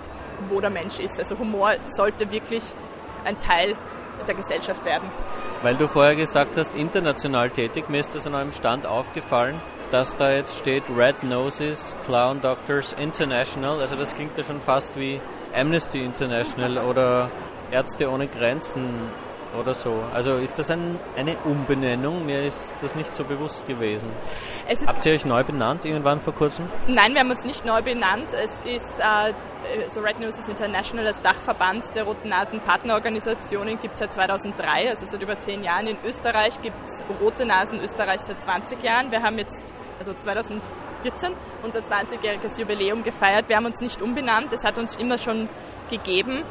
wo 0.50 0.60
der 0.62 0.70
Mensch 0.70 1.00
ist. 1.00 1.18
Also 1.20 1.38
Humor 1.38 1.76
sollte 1.96 2.32
wirklich 2.32 2.64
ein 3.24 3.38
Teil 3.38 3.76
der 4.28 4.36
Gesellschaft 4.36 4.84
werden. 4.86 5.10
Weil 5.62 5.76
du 5.76 5.88
vorher 5.88 6.16
gesagt 6.16 6.58
hast, 6.58 6.76
international 6.76 7.50
tätig, 7.50 7.90
mir 7.90 8.00
ist 8.00 8.16
das 8.16 8.28
an 8.28 8.36
eurem 8.36 8.52
Stand 8.52 8.86
aufgefallen, 8.86 9.62
dass 9.92 10.16
da 10.16 10.32
jetzt 10.32 10.58
steht 10.58 10.84
Red 10.96 11.24
Noses 11.24 11.96
Clown 12.06 12.42
Doctors 12.42 12.94
International. 12.94 13.80
Also 13.82 13.96
das 13.96 14.14
klingt 14.14 14.38
ja 14.38 14.44
schon 14.44 14.62
fast 14.62 14.98
wie 15.00 15.20
Amnesty 15.54 16.04
International 16.04 16.78
oder 16.80 17.30
Ärzte 17.72 18.10
ohne 18.10 18.28
Grenzen 18.28 19.10
oder 19.60 19.74
so. 19.74 20.04
Also 20.14 20.38
ist 20.38 20.60
das 20.60 20.70
ein, 20.70 21.00
eine 21.16 21.36
Umbenennung? 21.46 22.26
Mir 22.26 22.46
ist 22.46 22.78
das 22.82 22.96
nicht 22.96 23.16
so 23.16 23.24
bewusst 23.24 23.66
gewesen. 23.68 24.10
Habt 24.88 25.06
ihr 25.06 25.14
euch 25.14 25.26
neu 25.26 25.44
benannt 25.44 25.86
irgendwann 25.86 26.20
vor 26.20 26.34
kurzem? 26.34 26.66
Nein, 26.88 27.14
wir 27.14 27.20
haben 27.20 27.30
uns 27.30 27.46
nicht 27.46 27.64
neu 27.66 27.84
benannt. 27.84 28.34
Es 28.34 28.64
ist 28.64 29.00
äh, 29.00 29.34
so 29.90 30.02
Red 30.02 30.20
Noses 30.20 30.48
International, 30.48 31.06
das 31.06 31.22
Dachverband 31.22 31.94
der 31.94 32.04
Roten 32.04 32.30
Nasen 32.30 32.60
Partnerorganisationen, 32.62 33.80
gibt 33.80 33.94
es 33.94 34.00
seit 34.00 34.14
2003, 34.14 34.90
also 34.90 35.06
seit 35.06 35.22
über 35.22 35.38
zehn 35.38 35.64
Jahren. 35.64 35.86
In 35.86 35.98
Österreich 36.04 36.60
gibt 36.62 36.78
es 36.84 37.04
Rote 37.22 37.46
Nasen 37.46 37.80
Österreich 37.80 38.22
seit 38.22 38.42
20 38.42 38.82
Jahren. 38.82 39.12
Wir 39.12 39.22
haben 39.22 39.38
jetzt, 39.38 39.62
also 40.00 40.14
2014, 40.14 41.34
unser 41.62 41.80
20-jähriges 41.82 42.60
Jubiläum 42.60 43.04
gefeiert. 43.04 43.48
Wir 43.48 43.58
haben 43.58 43.68
uns 43.68 43.80
nicht 43.82 44.02
umbenannt, 44.02 44.52
es 44.52 44.64
hat 44.64 44.80
uns 44.80 44.96
immer 44.96 45.20
schon 45.20 45.48
gegeben. 45.92 46.44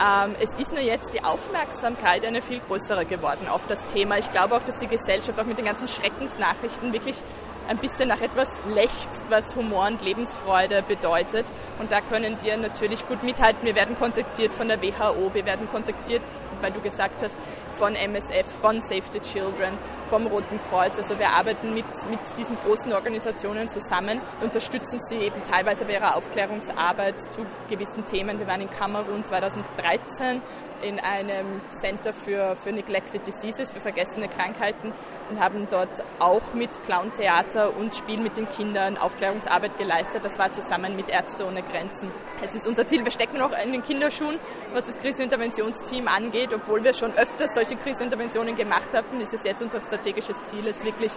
Ähm, 0.00 0.34
es 0.40 0.50
ist 0.58 0.72
nur 0.72 0.80
jetzt 0.80 1.12
die 1.12 1.22
Aufmerksamkeit 1.22 2.24
eine 2.24 2.40
viel 2.40 2.60
größere 2.60 3.04
geworden 3.04 3.46
auf 3.46 3.66
das 3.66 3.78
Thema. 3.92 4.18
Ich 4.18 4.30
glaube 4.30 4.56
auch, 4.56 4.62
dass 4.62 4.76
die 4.76 4.86
Gesellschaft 4.86 5.38
auch 5.38 5.44
mit 5.44 5.58
den 5.58 5.66
ganzen 5.66 5.86
Schreckensnachrichten 5.86 6.92
wirklich 6.92 7.22
ein 7.68 7.78
bisschen 7.78 8.08
nach 8.08 8.20
etwas 8.20 8.48
lechzt, 8.66 9.24
was 9.28 9.54
Humor 9.56 9.86
und 9.86 10.02
Lebensfreude 10.02 10.82
bedeutet. 10.82 11.46
Und 11.78 11.92
da 11.92 12.00
können 12.00 12.36
wir 12.42 12.56
natürlich 12.56 13.06
gut 13.06 13.22
mithalten. 13.22 13.64
Wir 13.64 13.74
werden 13.74 13.96
kontaktiert 13.96 14.52
von 14.52 14.68
der 14.68 14.82
WHO, 14.82 15.34
wir 15.34 15.46
werden 15.46 15.68
kontaktiert, 15.70 16.22
weil 16.60 16.72
du 16.72 16.80
gesagt 16.80 17.22
hast, 17.22 17.34
von 17.76 17.94
MSF, 17.94 18.46
von 18.60 18.80
Save 18.80 19.04
the 19.12 19.20
Children, 19.20 19.78
vom 20.12 20.26
Roten 20.26 20.60
Kreuz. 20.68 20.98
Also 20.98 21.18
wir 21.18 21.30
arbeiten 21.30 21.72
mit, 21.72 21.86
mit 22.10 22.20
diesen 22.36 22.58
großen 22.58 22.92
Organisationen 22.92 23.66
zusammen, 23.66 24.20
unterstützen 24.42 24.98
sie 25.08 25.16
eben 25.16 25.42
teilweise 25.42 25.86
bei 25.86 25.94
ihrer 25.94 26.16
Aufklärungsarbeit 26.16 27.18
zu 27.32 27.46
gewissen 27.70 28.04
Themen. 28.04 28.38
Wir 28.38 28.46
waren 28.46 28.60
in 28.60 28.68
Kamerun 28.68 29.24
2013 29.24 30.42
in 30.82 30.98
einem 31.00 31.60
Center 31.80 32.12
für, 32.12 32.56
für 32.56 32.72
Neglected 32.72 33.26
Diseases, 33.26 33.70
für 33.70 33.80
vergessene 33.80 34.28
Krankheiten 34.28 34.92
und 35.30 35.40
haben 35.40 35.66
dort 35.70 36.02
auch 36.18 36.54
mit 36.54 36.70
Clown-Theater 36.84 37.74
und 37.76 37.94
Spiel 37.94 38.20
mit 38.20 38.36
den 38.36 38.48
Kindern 38.48 38.96
Aufklärungsarbeit 38.96 39.78
geleistet. 39.78 40.24
Das 40.24 40.38
war 40.38 40.52
zusammen 40.52 40.96
mit 40.96 41.08
Ärzte 41.08 41.46
ohne 41.46 41.62
Grenzen. 41.62 42.10
Es 42.44 42.54
ist 42.54 42.66
unser 42.66 42.86
Ziel, 42.86 43.04
wir 43.04 43.10
stecken 43.10 43.38
noch 43.38 43.52
in 43.64 43.72
den 43.72 43.82
Kinderschuhen, 43.82 44.38
was 44.72 44.84
das 44.86 44.98
Kriseninterventionsteam 44.98 46.08
angeht. 46.08 46.52
Obwohl 46.52 46.82
wir 46.82 46.92
schon 46.92 47.12
öfters 47.12 47.50
solche 47.54 47.76
Kriseninterventionen 47.76 48.56
gemacht 48.56 48.92
haben, 48.92 49.20
ist 49.20 49.32
es 49.32 49.44
jetzt 49.44 49.62
unser 49.62 49.80
strategisches 50.02 50.36
Ziel, 50.50 50.66
es 50.66 50.84
wirklich 50.84 51.12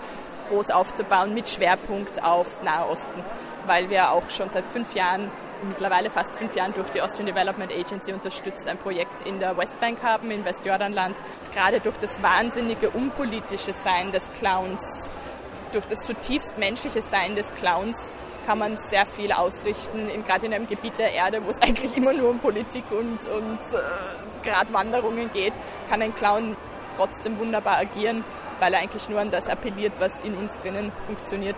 groß 0.49 0.69
aufzubauen 0.69 1.33
mit 1.33 1.49
Schwerpunkt 1.49 2.23
auf 2.23 2.47
Nahosten, 2.61 3.23
weil 3.65 3.89
wir 3.89 4.11
auch 4.11 4.29
schon 4.29 4.49
seit 4.49 4.65
fünf 4.65 4.93
Jahren 4.93 5.31
mittlerweile 5.63 6.11
fast 6.11 6.37
fünf 6.37 6.55
Jahren 6.55 6.73
durch 6.73 6.89
die 6.91 7.01
Austrian 7.01 7.25
Development 7.25 7.71
Agency 7.71 8.13
unterstützt 8.13 8.67
ein 8.67 8.77
Projekt 8.77 9.23
in 9.25 9.39
der 9.39 9.57
Westbank 9.57 10.03
haben, 10.03 10.29
in 10.29 10.45
Westjordanland. 10.45 11.15
Gerade 11.53 11.79
durch 11.79 11.97
das 11.97 12.21
wahnsinnige 12.21 12.91
unpolitische 12.91 13.73
Sein 13.73 14.11
des 14.11 14.31
Clowns, 14.33 14.81
durch 15.71 15.85
das 15.85 15.99
zutiefst 16.05 16.57
menschliche 16.59 17.01
Sein 17.01 17.35
des 17.35 17.51
Clowns 17.55 17.95
kann 18.45 18.59
man 18.59 18.77
sehr 18.91 19.07
viel 19.07 19.31
ausrichten, 19.31 20.07
in, 20.09 20.23
gerade 20.23 20.45
in 20.45 20.53
einem 20.53 20.67
Gebiet 20.67 20.99
der 20.99 21.11
Erde, 21.11 21.43
wo 21.43 21.49
es 21.49 21.59
eigentlich 21.61 21.97
immer 21.97 22.13
nur 22.13 22.29
um 22.29 22.37
Politik 22.37 22.83
und, 22.91 23.27
und 23.27 23.59
äh, 23.73 24.47
Gratwanderungen 24.47 25.31
geht, 25.33 25.53
kann 25.89 26.03
ein 26.03 26.13
Clown 26.13 26.55
trotzdem 26.95 27.37
wunderbar 27.39 27.77
agieren, 27.77 28.23
weil 28.59 28.73
er 28.73 28.79
eigentlich 28.79 29.09
nur 29.09 29.19
an 29.19 29.31
das 29.31 29.47
appelliert, 29.47 29.99
was 29.99 30.11
in 30.23 30.35
uns 30.35 30.57
drinnen 30.57 30.91
funktioniert. 31.05 31.57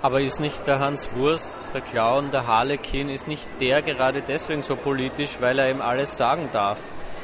Aber 0.00 0.20
ist 0.20 0.38
nicht 0.38 0.66
der 0.66 0.78
Hans 0.78 1.10
Wurst, 1.14 1.74
der 1.74 1.80
Clown, 1.80 2.30
der 2.30 2.46
Harlekin, 2.46 3.08
ist 3.08 3.26
nicht 3.26 3.48
der 3.60 3.82
gerade 3.82 4.22
deswegen 4.22 4.62
so 4.62 4.76
politisch, 4.76 5.38
weil 5.40 5.58
er 5.58 5.70
ihm 5.70 5.80
alles 5.80 6.16
sagen 6.16 6.50
darf? 6.52 6.78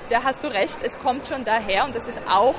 Da 0.08 0.24
hast 0.24 0.42
du 0.42 0.48
recht, 0.48 0.78
es 0.82 0.98
kommt 0.98 1.26
schon 1.26 1.44
daher 1.44 1.84
und 1.84 1.94
das 1.94 2.02
ist 2.02 2.18
auch 2.28 2.56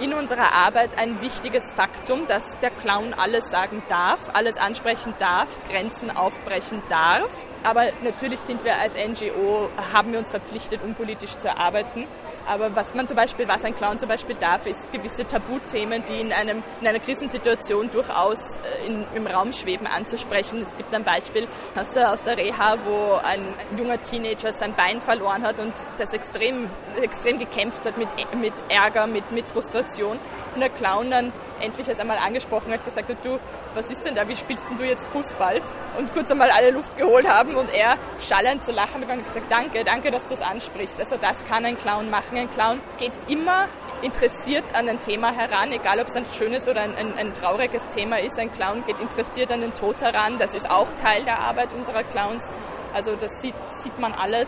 in 0.00 0.12
unserer 0.12 0.52
Arbeit 0.52 0.98
ein 0.98 1.22
wichtiges 1.22 1.72
Faktum, 1.72 2.26
dass 2.26 2.58
der 2.60 2.70
Clown 2.70 3.14
alles 3.14 3.44
sagen 3.50 3.82
darf, 3.88 4.18
alles 4.32 4.56
ansprechen 4.56 5.14
darf, 5.18 5.60
Grenzen 5.70 6.10
aufbrechen 6.10 6.82
darf. 6.90 7.30
Aber 7.66 7.86
natürlich 8.00 8.38
sind 8.38 8.64
wir 8.64 8.76
als 8.76 8.94
NGO, 8.94 9.68
haben 9.92 10.12
wir 10.12 10.20
uns 10.20 10.30
verpflichtet, 10.30 10.80
unpolitisch 10.84 11.36
zu 11.36 11.50
arbeiten. 11.50 12.06
Aber 12.46 12.76
was 12.76 12.94
man 12.94 13.08
zum 13.08 13.16
Beispiel, 13.16 13.48
was 13.48 13.64
ein 13.64 13.74
Clown 13.74 13.98
zum 13.98 14.08
Beispiel 14.08 14.36
darf, 14.36 14.66
ist 14.66 14.92
gewisse 14.92 15.26
Tabuthemen, 15.26 16.04
die 16.08 16.20
in, 16.20 16.32
einem, 16.32 16.62
in 16.80 16.86
einer 16.86 17.00
Krisensituation 17.00 17.90
durchaus 17.90 18.38
äh, 18.58 18.86
in, 18.86 19.04
im 19.16 19.26
Raum 19.26 19.52
schweben, 19.52 19.88
anzusprechen. 19.88 20.62
Es 20.62 20.76
gibt 20.76 20.94
ein 20.94 21.02
Beispiel 21.02 21.48
aus 21.74 21.90
der, 21.90 22.12
aus 22.12 22.22
der 22.22 22.38
Reha, 22.38 22.76
wo 22.84 23.14
ein 23.14 23.42
junger 23.76 24.00
Teenager 24.00 24.52
sein 24.52 24.76
Bein 24.76 25.00
verloren 25.00 25.42
hat 25.42 25.58
und 25.58 25.72
das 25.98 26.12
extrem, 26.12 26.70
extrem 27.02 27.40
gekämpft 27.40 27.84
hat 27.84 27.98
mit, 27.98 28.08
mit 28.40 28.54
Ärger, 28.68 29.08
mit, 29.08 29.32
mit 29.32 29.44
Frustration. 29.44 30.20
Und 30.54 30.60
der 30.60 30.70
Clown 30.70 31.10
dann 31.10 31.32
endlich 31.60 31.88
es 31.88 31.98
einmal 31.98 32.18
angesprochen 32.18 32.72
hat, 32.72 32.84
gesagt 32.84 33.10
hat, 33.10 33.24
du, 33.24 33.38
was 33.74 33.90
ist 33.90 34.04
denn 34.04 34.14
da, 34.14 34.28
wie 34.28 34.36
spielst 34.36 34.68
denn 34.68 34.78
du 34.78 34.84
jetzt 34.84 35.06
Fußball? 35.08 35.60
Und 35.98 36.12
kurz 36.12 36.30
einmal 36.30 36.50
alle 36.50 36.70
Luft 36.70 36.96
geholt 36.96 37.28
haben 37.28 37.54
und 37.54 37.72
er 37.72 37.96
schallend 38.20 38.64
zu 38.64 38.72
lachen 38.72 39.00
begann 39.00 39.18
und 39.18 39.26
gesagt, 39.26 39.46
danke, 39.50 39.84
danke, 39.84 40.10
dass 40.10 40.26
du 40.26 40.34
es 40.34 40.42
ansprichst. 40.42 40.98
Also 40.98 41.16
das 41.16 41.44
kann 41.44 41.64
ein 41.64 41.76
Clown 41.76 42.10
machen. 42.10 42.36
Ein 42.36 42.50
Clown 42.50 42.80
geht 42.98 43.12
immer 43.28 43.68
interessiert 44.02 44.74
an 44.74 44.88
ein 44.88 45.00
Thema 45.00 45.32
heran, 45.32 45.72
egal 45.72 46.00
ob 46.00 46.08
es 46.08 46.16
ein 46.16 46.26
schönes 46.26 46.68
oder 46.68 46.82
ein, 46.82 46.94
ein, 46.94 47.14
ein, 47.14 47.32
trauriges 47.32 47.86
Thema 47.88 48.20
ist. 48.20 48.38
Ein 48.38 48.52
Clown 48.52 48.84
geht 48.86 49.00
interessiert 49.00 49.50
an 49.50 49.62
den 49.62 49.74
Tod 49.74 50.00
heran. 50.02 50.38
Das 50.38 50.54
ist 50.54 50.68
auch 50.68 50.88
Teil 51.00 51.24
der 51.24 51.38
Arbeit 51.40 51.72
unserer 51.72 52.04
Clowns. 52.04 52.52
Also 52.92 53.16
das 53.16 53.30
sieht, 53.40 53.54
sieht 53.82 53.98
man 53.98 54.12
alles. 54.12 54.46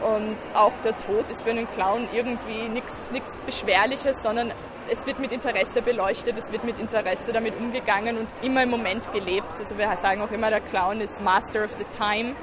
Und 0.00 0.38
auch 0.54 0.72
der 0.82 0.96
Tod 0.96 1.28
ist 1.28 1.42
für 1.42 1.50
einen 1.50 1.68
Clown 1.72 2.08
irgendwie 2.12 2.68
nichts 2.68 3.10
Beschwerliches, 3.44 4.22
sondern 4.22 4.52
es 4.88 5.06
wird 5.06 5.18
mit 5.18 5.30
Interesse 5.30 5.82
beleuchtet, 5.82 6.38
es 6.38 6.50
wird 6.50 6.64
mit 6.64 6.78
Interesse 6.78 7.32
damit 7.32 7.54
umgegangen 7.58 8.16
und 8.16 8.28
immer 8.42 8.62
im 8.62 8.70
Moment 8.70 9.12
gelebt. 9.12 9.58
Also 9.58 9.76
wir 9.76 9.94
sagen 9.98 10.22
auch 10.22 10.30
immer, 10.30 10.48
der 10.48 10.60
Clown 10.60 11.00
ist 11.00 11.20
Master 11.20 11.64
of 11.64 11.72
the 11.76 11.84
Time. 11.96 12.34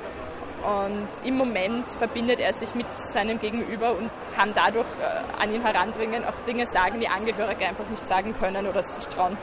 Und 0.64 1.08
im 1.24 1.38
Moment 1.38 1.88
verbindet 1.88 2.40
er 2.40 2.54
sich 2.54 2.74
mit 2.76 2.88
seinem 3.12 3.40
Gegenüber 3.40 3.96
und 3.96 4.10
kann 4.36 4.54
dadurch 4.56 4.88
äh, 5.00 5.42
an 5.42 5.54
ihn 5.54 5.62
herandringen, 5.62 6.26
auch 6.26 6.40
Dinge 6.48 6.66
sagen, 6.74 7.00
die 7.00 7.08
Angehörige 7.08 7.66
einfach 7.66 7.88
nicht 7.90 8.06
sagen 8.08 8.36
können 8.38 8.66
oder 8.66 8.82
sich 8.82 9.08
trauen. 9.08 9.38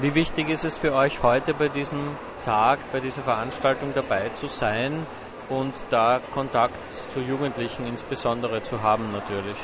Wie 0.00 0.14
wichtig 0.14 0.48
ist 0.50 0.64
es 0.64 0.76
für 0.76 0.94
euch 0.94 1.22
heute 1.22 1.54
bei 1.54 1.68
diesem 1.68 2.16
Tag, 2.42 2.78
bei 2.92 3.00
dieser 3.00 3.22
Veranstaltung 3.22 3.92
dabei 3.94 4.28
zu 4.34 4.46
sein 4.46 5.06
und 5.48 5.74
da 5.90 6.20
Kontakt 6.32 6.78
zu 7.12 7.20
Jugendlichen 7.20 7.86
insbesondere 7.86 8.62
zu 8.62 8.82
haben 8.82 9.10
natürlich? 9.12 9.56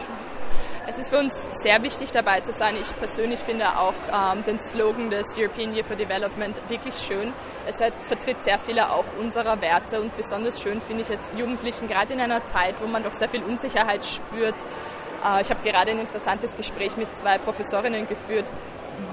Es 0.86 0.98
ist 0.98 1.08
für 1.08 1.18
uns 1.18 1.48
sehr 1.62 1.82
wichtig 1.82 2.12
dabei 2.12 2.40
zu 2.40 2.52
sein. 2.52 2.76
Ich 2.76 2.94
persönlich 2.98 3.40
finde 3.40 3.78
auch 3.78 3.94
ähm, 4.12 4.44
den 4.44 4.60
Slogan 4.60 5.08
des 5.08 5.26
European 5.36 5.74
Year 5.74 5.84
for 5.84 5.96
Development 5.96 6.60
wirklich 6.68 6.94
schön. 6.94 7.32
Es 7.66 7.80
hat, 7.80 7.94
vertritt 8.06 8.42
sehr 8.42 8.58
viele 8.58 8.90
auch 8.90 9.06
unserer 9.18 9.60
Werte 9.62 10.00
und 10.00 10.14
besonders 10.14 10.60
schön 10.60 10.82
finde 10.82 11.02
ich 11.02 11.10
es 11.10 11.20
Jugendlichen, 11.38 11.88
gerade 11.88 12.12
in 12.12 12.20
einer 12.20 12.44
Zeit, 12.46 12.74
wo 12.82 12.86
man 12.86 13.02
doch 13.02 13.14
sehr 13.14 13.30
viel 13.30 13.42
Unsicherheit 13.42 14.04
spürt. 14.04 14.56
Äh, 15.24 15.40
ich 15.40 15.48
habe 15.48 15.62
gerade 15.62 15.92
ein 15.92 16.00
interessantes 16.00 16.54
Gespräch 16.54 16.98
mit 16.98 17.08
zwei 17.18 17.38
Professorinnen 17.38 18.06
geführt, 18.06 18.44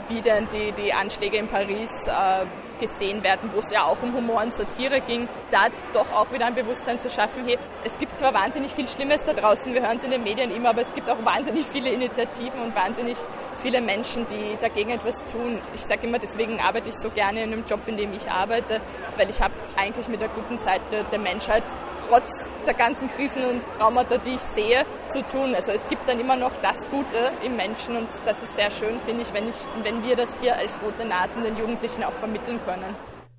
wie 0.09 0.21
denn 0.21 0.49
die, 0.51 0.73
die 0.73 0.93
Anschläge 0.93 1.37
in 1.37 1.47
Paris 1.47 1.89
äh, 2.05 2.45
gesehen 2.81 3.23
werden, 3.23 3.49
wo 3.53 3.59
es 3.59 3.71
ja 3.71 3.83
auch 3.83 4.01
um 4.01 4.13
Humor 4.13 4.41
und 4.43 4.53
Satire 4.53 4.99
ging, 5.01 5.29
da 5.51 5.67
doch 5.93 6.11
auch 6.11 6.29
wieder 6.33 6.47
ein 6.47 6.55
Bewusstsein 6.55 6.99
zu 6.99 7.09
schaffen, 7.09 7.45
hey, 7.45 7.57
es 7.85 7.97
gibt 7.99 8.17
zwar 8.17 8.33
wahnsinnig 8.33 8.73
viel 8.73 8.87
Schlimmes 8.87 9.23
da 9.23 9.33
draußen, 9.33 9.73
wir 9.73 9.81
hören 9.81 9.97
es 9.97 10.03
in 10.03 10.11
den 10.11 10.23
Medien 10.23 10.51
immer, 10.51 10.69
aber 10.71 10.81
es 10.81 10.93
gibt 10.93 11.09
auch 11.09 11.23
wahnsinnig 11.23 11.65
viele 11.71 11.91
Initiativen 11.91 12.61
und 12.61 12.75
wahnsinnig 12.75 13.17
viele 13.61 13.79
Menschen, 13.79 14.25
die 14.27 14.57
dagegen 14.59 14.89
etwas 14.89 15.15
tun. 15.31 15.61
Ich 15.73 15.81
sage 15.81 16.07
immer, 16.07 16.19
deswegen 16.19 16.59
arbeite 16.59 16.89
ich 16.89 16.95
so 16.95 17.09
gerne 17.09 17.43
in 17.43 17.53
einem 17.53 17.65
Job, 17.65 17.81
in 17.87 17.95
dem 17.95 18.13
ich 18.13 18.29
arbeite, 18.29 18.81
weil 19.15 19.29
ich 19.29 19.39
habe 19.39 19.53
eigentlich 19.77 20.07
mit 20.07 20.19
der 20.19 20.29
guten 20.29 20.57
Seite 20.57 21.05
der 21.11 21.19
Menschheit 21.19 21.63
trotz 22.11 22.29
der 22.67 22.73
ganzen 22.73 23.09
Krisen 23.11 23.43
und 23.45 23.61
Traumata, 23.77 24.17
die 24.17 24.31
ich 24.31 24.41
sehe, 24.53 24.85
zu 25.07 25.21
tun. 25.23 25.55
Also 25.55 25.71
es 25.71 25.87
gibt 25.87 26.05
dann 26.09 26.19
immer 26.19 26.35
noch 26.35 26.51
das 26.61 26.77
Gute 26.89 27.31
im 27.41 27.55
Menschen 27.55 27.95
und 27.95 28.09
das 28.25 28.37
ist 28.41 28.53
sehr 28.55 28.69
schön, 28.69 28.99
finde 29.05 29.21
ich, 29.21 29.33
wenn, 29.33 29.47
ich, 29.47 29.55
wenn 29.81 30.03
wir 30.03 30.17
das 30.17 30.29
hier 30.41 30.55
als 30.55 30.77
rote 30.81 31.05
Nasen 31.05 31.41
den 31.43 31.55
Jugendlichen 31.57 32.03
auch 32.03 32.13
vermitteln 32.13 32.59
können. 32.65 32.95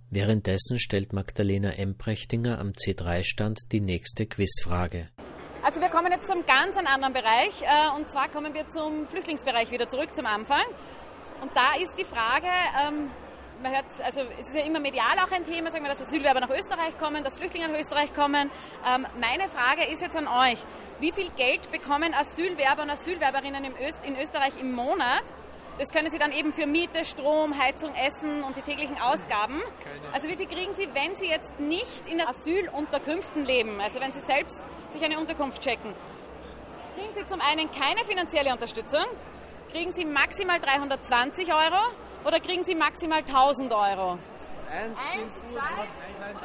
Währenddessen 0.08 0.78
stellt 0.78 1.12
Magdalena 1.12 1.70
Emprechtinger 1.70 2.58
am 2.58 2.70
C3-Stand 2.70 3.58
die 3.72 3.80
nächste 3.80 4.24
Quizfrage. 4.26 5.08
Also 5.62 5.80
wir 5.80 5.90
kommen 5.90 6.10
jetzt 6.10 6.26
zum 6.26 6.44
ganz 6.46 6.76
anderen 6.76 7.12
Bereich 7.12 7.62
äh, 7.62 7.96
und 7.96 8.10
zwar 8.10 8.30
kommen 8.30 8.54
wir 8.54 8.66
zum 8.68 9.06
Flüchtlingsbereich 9.08 9.70
wieder 9.70 9.86
zurück 9.86 10.16
zum 10.16 10.24
Anfang. 10.24 10.64
Und 11.42 11.50
da 11.54 11.76
ist 11.78 11.92
die 11.98 12.04
Frage, 12.04 12.48
ähm, 12.86 13.10
man 13.62 13.72
hört, 13.72 13.84
also 14.02 14.22
es 14.38 14.48
ist 14.48 14.56
ja 14.56 14.64
immer 14.64 14.80
medial 14.80 15.18
auch 15.24 15.30
ein 15.30 15.44
Thema, 15.44 15.70
sagen 15.70 15.84
wir, 15.84 15.90
dass 15.90 16.02
Asylwerber 16.02 16.40
nach 16.40 16.50
Österreich 16.50 16.98
kommen, 16.98 17.22
dass 17.22 17.38
Flüchtlinge 17.38 17.68
nach 17.68 17.78
Österreich 17.78 18.12
kommen. 18.12 18.50
Ähm, 18.86 19.06
meine 19.20 19.48
Frage 19.48 19.84
ist 19.90 20.02
jetzt 20.02 20.16
an 20.16 20.26
euch, 20.26 20.58
wie 21.00 21.12
viel 21.12 21.30
Geld 21.30 21.70
bekommen 21.70 22.12
Asylwerber 22.14 22.82
und 22.82 22.90
Asylwerberinnen 22.90 23.64
in 23.64 24.16
Österreich 24.16 24.58
im 24.60 24.72
Monat? 24.72 25.22
Das 25.78 25.88
können 25.90 26.10
Sie 26.10 26.18
dann 26.18 26.32
eben 26.32 26.52
für 26.52 26.66
Miete, 26.66 27.04
Strom, 27.04 27.58
Heizung, 27.58 27.94
Essen 27.94 28.42
und 28.42 28.56
die 28.56 28.62
täglichen 28.62 29.00
Ausgaben. 29.00 29.62
Also 30.12 30.28
wie 30.28 30.36
viel 30.36 30.46
kriegen 30.46 30.74
Sie, 30.74 30.88
wenn 30.92 31.16
Sie 31.16 31.26
jetzt 31.26 31.58
nicht 31.58 32.06
in 32.08 32.20
Asylunterkünften 32.20 33.44
leben, 33.44 33.80
also 33.80 33.98
wenn 34.00 34.12
Sie 34.12 34.20
selbst 34.20 34.60
sich 34.90 35.02
eine 35.02 35.18
Unterkunft 35.18 35.62
checken? 35.62 35.94
Kriegen 36.94 37.14
Sie 37.14 37.26
zum 37.26 37.40
einen 37.40 37.70
keine 37.70 38.04
finanzielle 38.04 38.52
Unterstützung, 38.52 39.04
kriegen 39.70 39.92
Sie 39.92 40.04
maximal 40.04 40.60
320 40.60 41.52
Euro 41.54 41.80
oder 42.24 42.40
kriegen 42.40 42.64
Sie 42.64 42.74
maximal 42.74 43.18
1000 43.18 43.72
Euro? 43.72 44.18
Eins, 44.70 44.96
Eins 45.12 45.40
zwei, 45.50 45.58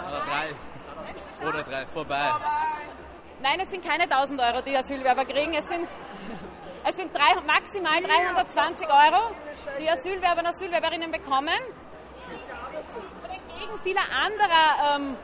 oder 0.08 0.22
drei. 0.26 1.48
Oder 1.48 1.64
drei, 1.64 1.86
vorbei. 1.88 2.32
Nein, 3.42 3.60
es 3.62 3.70
sind 3.70 3.86
keine 3.86 4.04
1000 4.04 4.42
Euro, 4.42 4.62
die 4.62 4.76
Asylwerber 4.76 5.26
kriegen. 5.26 5.54
Es 5.54 5.68
sind 5.68 5.88
es 6.90 6.96
sind 6.96 7.14
drei, 7.14 7.36
maximal 7.46 8.02
320 8.02 8.88
Euro, 8.88 9.36
die 9.80 9.90
Asylwerber 9.90 10.40
und 10.40 10.48
Asylwerberinnen 10.48 11.12
bekommen. 11.12 11.60
Und 13.24 13.30
entgegen 13.30 13.80
vieler 13.84 14.04
anderer 14.24 14.96
ähm, 14.96 15.18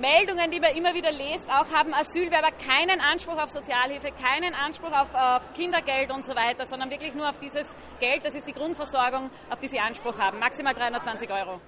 Meldungen, 0.00 0.50
die 0.50 0.60
man 0.60 0.76
immer 0.76 0.94
wieder 0.94 1.10
liest, 1.10 1.48
auch 1.48 1.72
haben 1.72 1.94
Asylwerber 1.94 2.50
keinen 2.52 3.00
Anspruch 3.00 3.42
auf 3.42 3.50
Sozialhilfe, 3.50 4.08
keinen 4.12 4.54
Anspruch 4.54 4.92
auf, 4.92 5.14
auf, 5.14 5.54
Kindergeld 5.54 6.12
und 6.12 6.24
so 6.24 6.34
weiter, 6.34 6.66
sondern 6.66 6.90
wirklich 6.90 7.14
nur 7.14 7.28
auf 7.28 7.38
dieses 7.38 7.66
Geld, 7.98 8.24
das 8.24 8.34
ist 8.34 8.46
die 8.46 8.52
Grundversorgung, 8.52 9.30
auf 9.50 9.58
die 9.58 9.68
sie 9.68 9.78
Anspruch 9.78 10.18
haben. 10.18 10.38
Maximal 10.38 10.74
320 10.74 11.30
Euro. 11.30 11.60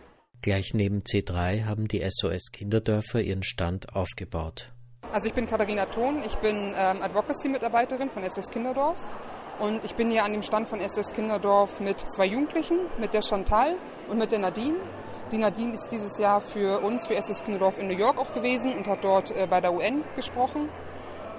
Gleich 0.43 0.73
neben 0.75 1.03
C3 1.03 1.65
haben 1.65 1.89
die 1.89 2.07
SOS 2.09 2.53
Kinderdörfer 2.53 3.21
ihren 3.21 3.43
Stand 3.43 3.95
aufgebaut. 3.97 4.71
Also 5.11 5.29
ich 5.29 5.35
bin 5.35 5.47
Katharina 5.47 5.87
Thon, 5.87 6.23
ich 6.25 6.37
bin 6.37 6.75
ähm, 6.77 7.03
Advocacy-Mitarbeiterin 7.03 8.11
von 8.11 8.29
SOS 8.29 8.51
Kinderdorf 8.51 8.99
und 9.59 9.85
ich 9.85 9.95
bin 9.95 10.11
hier 10.11 10.25
an 10.25 10.33
dem 10.33 10.43
Stand 10.43 10.69
von 10.69 10.87
SOS 10.87 11.13
Kinderdorf 11.15 11.81
mit 11.81 11.99
zwei 11.99 12.27
Jugendlichen, 12.27 12.79
mit 12.99 13.15
der 13.15 13.23
Chantal 13.23 13.77
und 14.09 14.19
mit 14.19 14.31
der 14.33 14.41
Nadine. 14.41 14.77
Die 15.33 15.37
Nadine 15.37 15.75
ist 15.75 15.91
dieses 15.91 16.17
Jahr 16.17 16.41
für 16.41 16.81
uns, 16.81 17.07
für 17.07 17.21
SOS 17.21 17.45
Kinderdorf 17.45 17.77
in 17.77 17.87
New 17.87 17.97
York 17.97 18.17
auch 18.17 18.33
gewesen 18.33 18.73
und 18.73 18.87
hat 18.87 19.05
dort 19.05 19.31
äh, 19.31 19.47
bei 19.47 19.61
der 19.61 19.75
UN 19.75 20.03
gesprochen. 20.17 20.71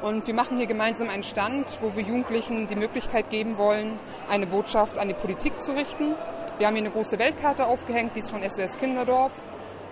Und 0.04 0.28
wir 0.28 0.36
machen 0.36 0.58
hier 0.58 0.68
gemeinsam 0.68 1.10
einen 1.10 1.24
Stand, 1.24 1.66
wo 1.82 1.96
wir 1.96 2.04
Jugendlichen 2.04 2.68
die 2.68 2.76
Möglichkeit 2.76 3.32
geben 3.32 3.58
wollen, 3.58 3.98
eine 4.30 4.46
Botschaft 4.46 5.00
an 5.00 5.08
die 5.08 5.16
Politik 5.16 5.60
zu 5.60 5.72
richten. 5.72 6.14
Wir 6.60 6.68
haben 6.68 6.76
hier 6.76 6.86
eine 6.86 6.92
große 6.92 7.18
Weltkarte 7.18 7.66
aufgehängt, 7.66 8.16
die 8.16 8.20
ist 8.20 8.30
von 8.30 8.48
SOS 8.48 8.78
Kinderdorf 8.78 9.32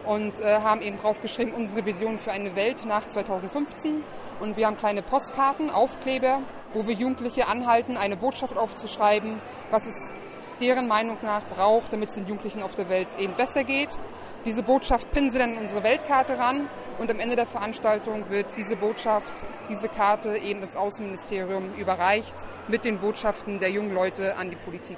und 0.06 0.40
äh, 0.42 0.60
haben 0.60 0.84
eben 0.84 0.98
drauf 0.98 1.20
geschrieben, 1.24 1.54
unsere 1.56 1.84
Vision 1.84 2.20
für 2.20 2.32
eine 2.32 2.56
Welt 2.56 2.86
nach 2.86 3.08
2015. 3.08 4.04
Und 4.40 4.58
wir 4.58 4.68
haben 4.68 4.78
kleine 4.78 5.02
Postkarten, 5.02 5.72
Aufkleber, 5.72 6.42
wo 6.72 6.86
wir 6.86 6.94
Jugendliche 6.94 7.48
anhalten, 7.48 7.98
eine 7.98 8.16
Botschaft 8.16 8.58
aufzuschreiben, 8.58 9.42
was 9.72 9.88
es 9.88 10.14
deren 10.60 10.88
Meinung 10.88 11.18
nach 11.22 11.44
braucht, 11.46 11.94
damit 11.94 12.10
es 12.10 12.16
den 12.16 12.28
Jugendlichen 12.28 12.62
auf 12.62 12.76
der 12.76 12.90
Welt 12.90 13.10
eben 13.18 13.36
besser 13.36 13.64
geht. 13.64 13.98
Diese 14.46 14.64
Botschaft 14.64 15.12
pinnen 15.12 15.30
sie 15.30 15.40
dann 15.40 15.54
in 15.54 15.60
unsere 15.60 15.84
Weltkarte 15.84 16.38
ran 16.38 16.70
und 16.98 17.12
am 17.12 17.20
Ende 17.20 17.36
der 17.36 17.46
Veranstaltung 17.46 18.30
wird 18.30 18.56
diese 18.58 18.76
Botschaft, 18.76 19.44
diese 19.70 19.90
Karte 19.90 20.38
eben 20.38 20.62
ins 20.62 20.76
Außenministerium 20.76 21.74
überreicht 21.76 22.36
mit 22.68 22.86
den 22.86 23.00
Botschaften 23.00 23.60
der 23.60 23.72
jungen 23.72 23.94
Leute 23.94 24.36
an 24.38 24.50
die 24.50 24.58
Politik. 24.58 24.98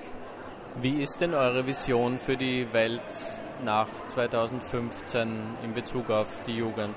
Wie 0.76 1.02
ist 1.02 1.20
denn 1.20 1.34
eure 1.34 1.66
Vision 1.66 2.20
für 2.20 2.38
die 2.38 2.72
Welt 2.74 3.02
nach 3.64 3.90
2015 4.08 5.58
in 5.64 5.74
Bezug 5.74 6.10
auf 6.10 6.42
die 6.46 6.58
Jugend? 6.58 6.96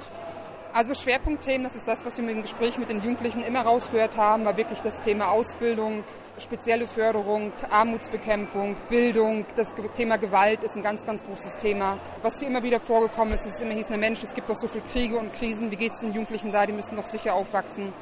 Also 0.75 0.95
Schwerpunktthemen, 0.95 1.65
das 1.65 1.77
ist 1.77 1.87
das, 1.87 2.05
was 2.07 2.17
wir 2.17 2.31
im 2.31 2.41
Gespräch 2.43 2.79
mit 2.79 2.89
den 2.89 3.03
Jugendlichen 3.03 3.43
immer 3.43 3.61
rausgehört 3.61 4.17
haben, 4.17 4.47
war 4.47 4.57
wirklich 4.57 4.81
das 4.81 5.03
Thema 5.03 5.31
Ausbildung, 5.31 6.03
spezielle 6.39 6.87
Förderung, 6.87 7.53
Armutsbekämpfung, 7.71 8.77
Bildung. 8.89 9.45
Das 9.57 9.75
Thema 9.95 10.17
Gewalt 10.17 10.65
ist 10.65 10.77
ein 10.77 10.83
ganz, 10.83 11.05
ganz 11.05 11.25
großes 11.25 11.59
Thema. 11.59 11.99
Was 12.23 12.39
hier 12.39 12.49
immer 12.49 12.63
wieder 12.63 12.81
vorgekommen 12.81 13.35
ist, 13.35 13.47
ist 13.47 13.61
immer 13.61 13.75
hieß, 13.75 13.91
na 13.91 13.97
Mensch, 13.97 14.23
es 14.23 14.35
gibt 14.35 14.49
doch 14.49 14.57
so 14.57 14.67
viele 14.67 14.85
Kriege 14.85 15.17
und 15.17 15.33
Krisen, 15.33 15.71
wie 15.71 15.77
geht 15.77 15.93
es 15.93 16.01
den 16.01 16.13
Jugendlichen 16.13 16.53
da, 16.53 16.67
die 16.67 16.73
müssen 16.73 16.97
doch 16.97 17.07
sicher 17.07 17.35
aufwachsen. 17.35 17.93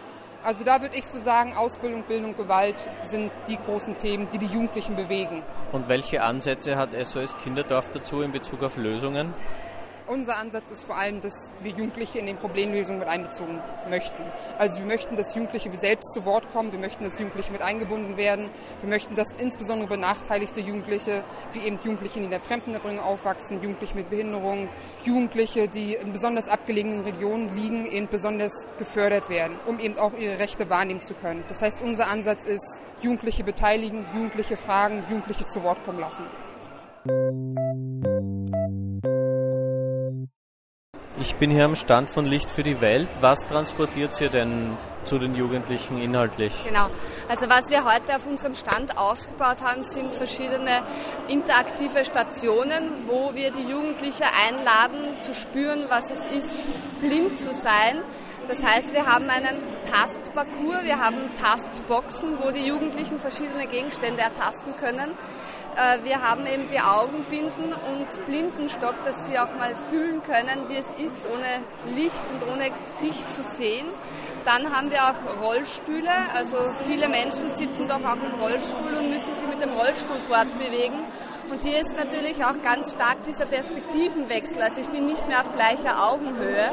Also 0.43 0.65
da 0.65 0.81
würde 0.81 0.97
ich 0.97 1.07
so 1.07 1.19
sagen, 1.19 1.53
Ausbildung, 1.53 2.05
Bildung, 2.05 2.35
Gewalt 2.35 2.89
sind 3.03 3.31
die 3.47 3.59
großen 3.59 3.99
Themen, 3.99 4.27
die 4.33 4.39
die 4.39 4.47
Jugendlichen 4.47 4.97
bewegen. 4.97 5.43
Und 5.73 5.89
welche 5.89 6.23
Ansätze 6.23 6.77
hat 6.77 6.93
SOS 6.93 7.37
Kinderdorf 7.39 7.91
dazu 7.91 8.23
in 8.23 8.33
Bezug 8.33 8.63
auf 8.63 8.79
Lösungen? 8.79 9.35
Unser 10.11 10.39
Ansatz 10.39 10.71
ist 10.71 10.83
vor 10.83 10.97
allem, 10.97 11.21
dass 11.21 11.53
wir 11.63 11.71
Jugendliche 11.71 12.19
in 12.19 12.27
den 12.27 12.37
Problemlösungen 12.37 12.99
mit 12.99 13.09
einbezogen 13.09 13.63
möchten. 13.89 14.25
Also 14.59 14.81
wir 14.81 14.87
möchten, 14.87 15.15
dass 15.15 15.37
Jugendliche 15.37 15.71
selbst 15.79 16.13
zu 16.13 16.25
Wort 16.25 16.51
kommen, 16.53 16.73
wir 16.73 16.81
möchten, 16.81 17.05
dass 17.05 17.21
Jugendliche 17.21 17.53
mit 17.53 17.63
eingebunden 17.63 18.17
werden, 18.17 18.51
wir 18.81 18.89
möchten, 18.89 19.15
dass 19.15 19.31
insbesondere 19.39 19.89
benachteiligte 19.89 20.63
Jugendliche, 20.63 21.23
wie 21.53 21.61
eben 21.61 21.79
Jugendliche, 21.85 22.19
die 22.19 22.25
in 22.25 22.31
der 22.33 22.41
Fremdenbringung 22.41 22.99
aufwachsen, 22.99 23.63
Jugendliche 23.63 23.95
mit 23.95 24.11
Behinderung, 24.11 24.69
Jugendliche, 25.05 25.69
die 25.69 25.95
in 25.95 26.13
besonders 26.13 26.49
abgelegenen 26.49 27.03
Regionen 27.03 27.55
liegen, 27.55 27.87
eben 27.87 28.09
besonders 28.09 28.67
gefördert 28.79 29.31
werden, 29.31 29.61
um 29.65 29.79
eben 29.79 29.97
auch 29.97 30.15
ihre 30.15 30.41
Rechte 30.41 30.69
wahrnehmen 30.69 31.03
zu 31.03 31.15
können. 31.15 31.45
Das 31.49 31.63
heißt, 31.63 31.83
unser 31.83 32.09
Ansatz 32.09 32.43
ist, 32.43 32.83
Jugendliche 33.01 33.45
beteiligen, 33.45 34.05
Jugendliche 34.13 34.57
fragen, 34.57 35.05
Jugendliche 35.09 35.45
zu 35.47 35.63
Wort 35.63 35.85
kommen 35.85 36.01
lassen. 36.01 36.25
Ich 41.21 41.35
bin 41.35 41.51
hier 41.51 41.67
am 41.67 41.77
Stand 41.77 42.09
von 42.09 42.25
Licht 42.25 42.51
für 42.51 42.63
die 42.63 42.81
Welt. 42.81 43.11
Was 43.21 43.41
transportiert 43.41 44.19
ihr 44.23 44.31
denn 44.31 44.79
zu 45.05 45.19
den 45.19 45.35
Jugendlichen 45.35 46.01
inhaltlich? 46.01 46.55
Genau. 46.65 46.87
Also 47.29 47.47
was 47.51 47.69
wir 47.69 47.85
heute 47.85 48.17
auf 48.17 48.27
unserem 48.27 48.55
Stand 48.55 48.97
aufgebaut 48.97 49.59
haben, 49.63 49.83
sind 49.83 50.15
verschiedene 50.15 50.83
interaktive 51.29 52.07
Stationen, 52.07 53.07
wo 53.07 53.35
wir 53.35 53.53
die 53.53 53.69
Jugendlichen 53.69 54.25
einladen 54.49 55.21
zu 55.21 55.35
spüren, 55.35 55.85
was 55.91 56.11
es 56.11 56.25
ist, 56.35 56.55
blind 57.03 57.39
zu 57.39 57.53
sein. 57.53 58.03
Das 58.49 58.65
heißt, 58.65 58.95
wir 58.95 59.05
haben 59.05 59.29
einen 59.29 59.61
Tastparcours, 59.83 60.85
wir 60.85 60.99
haben 60.99 61.35
Tastboxen, 61.35 62.39
wo 62.43 62.51
die 62.51 62.67
Jugendlichen 62.67 63.21
verschiedene 63.21 63.67
Gegenstände 63.67 64.23
ertasten 64.23 64.73
können. 64.81 65.11
Äh, 65.77 66.03
wir 66.05 66.21
haben 66.21 66.47
eben 66.47 66.69
die 66.69 66.81
Augenbinden 66.81 67.73
und 67.73 68.27
Blindenstock, 68.27 68.95
dass 69.05 69.27
sie 69.27 69.39
auch 69.39 69.55
mal 69.57 69.75
fühlen 69.77 70.23
können, 70.23 70.69
wie 70.69 70.77
es 70.77 70.89
ist, 70.95 71.27
ohne 71.33 71.95
Licht 71.95 72.23
und 72.33 72.53
ohne 72.53 72.71
Sicht 72.99 73.33
zu 73.33 73.43
sehen. 73.43 73.87
Dann 74.45 74.75
haben 74.75 74.91
wir 74.91 74.99
auch 75.05 75.43
Rollstühle. 75.43 76.11
Also 76.35 76.57
viele 76.87 77.09
Menschen 77.09 77.49
sitzen 77.51 77.89
doch 77.89 78.03
auch 78.05 78.17
im 78.17 78.41
Rollstuhl 78.41 78.95
und 78.95 79.11
müssen 79.11 79.35
sich 79.35 79.47
mit 79.47 79.61
dem 79.61 79.73
Rollstuhl 79.73 80.17
fortbewegen. 80.29 81.01
Und 81.51 81.61
hier 81.63 81.81
ist 81.81 81.97
natürlich 81.97 82.43
auch 82.45 82.55
ganz 82.63 82.93
stark 82.93 83.19
dieser 83.27 83.45
Perspektivenwechsel. 83.45 84.63
Also 84.63 84.81
ich 84.81 84.89
bin 84.89 85.07
nicht 85.07 85.27
mehr 85.29 85.41
auf 85.41 85.53
gleicher 85.53 86.11
Augenhöhe. 86.11 86.71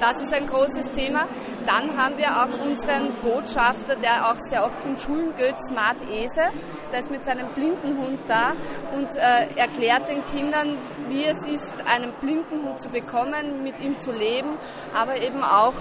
Das 0.00 0.20
ist 0.20 0.32
ein 0.32 0.46
großes 0.46 0.86
Thema. 0.94 1.26
Dann 1.66 1.96
haben 1.96 2.18
wir 2.18 2.28
auch 2.30 2.64
unseren 2.64 3.20
Botschafter, 3.22 3.96
der 3.96 4.28
auch 4.28 4.36
sehr 4.48 4.64
oft 4.64 4.84
in 4.84 4.96
Schulen 4.96 5.34
geht, 5.36 5.54
Smart 5.68 6.00
Ese. 6.10 6.52
Der 6.92 7.00
ist 7.00 7.10
mit 7.10 7.24
seinem 7.24 7.48
Blindenhund 7.54 8.20
da 8.26 8.52
und 8.94 9.08
äh, 9.16 9.48
erklärt 9.56 10.08
den 10.08 10.22
Kindern, 10.34 10.76
wie 11.08 11.24
es 11.24 11.44
ist, 11.46 11.86
einen 11.86 12.12
Blindenhund 12.20 12.80
zu 12.80 12.88
bekommen, 12.88 13.62
mit 13.62 13.78
ihm 13.80 13.98
zu 14.00 14.12
leben, 14.12 14.58
aber 14.92 15.20
eben 15.20 15.42
auch, 15.42 15.74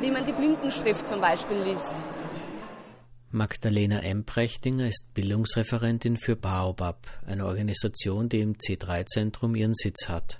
wie 0.00 0.10
man 0.10 0.24
die 0.24 0.32
Blindenschrift 0.32 1.08
zum 1.08 1.20
Beispiel 1.20 1.58
liest. 1.58 1.92
Magdalena 3.30 4.00
Emprechtinger 4.00 4.86
ist 4.86 5.12
Bildungsreferentin 5.12 6.16
für 6.16 6.34
Baobab, 6.34 7.06
eine 7.26 7.44
Organisation, 7.44 8.30
die 8.30 8.40
im 8.40 8.54
C3-Zentrum 8.54 9.54
ihren 9.54 9.74
Sitz 9.74 10.08
hat. 10.08 10.38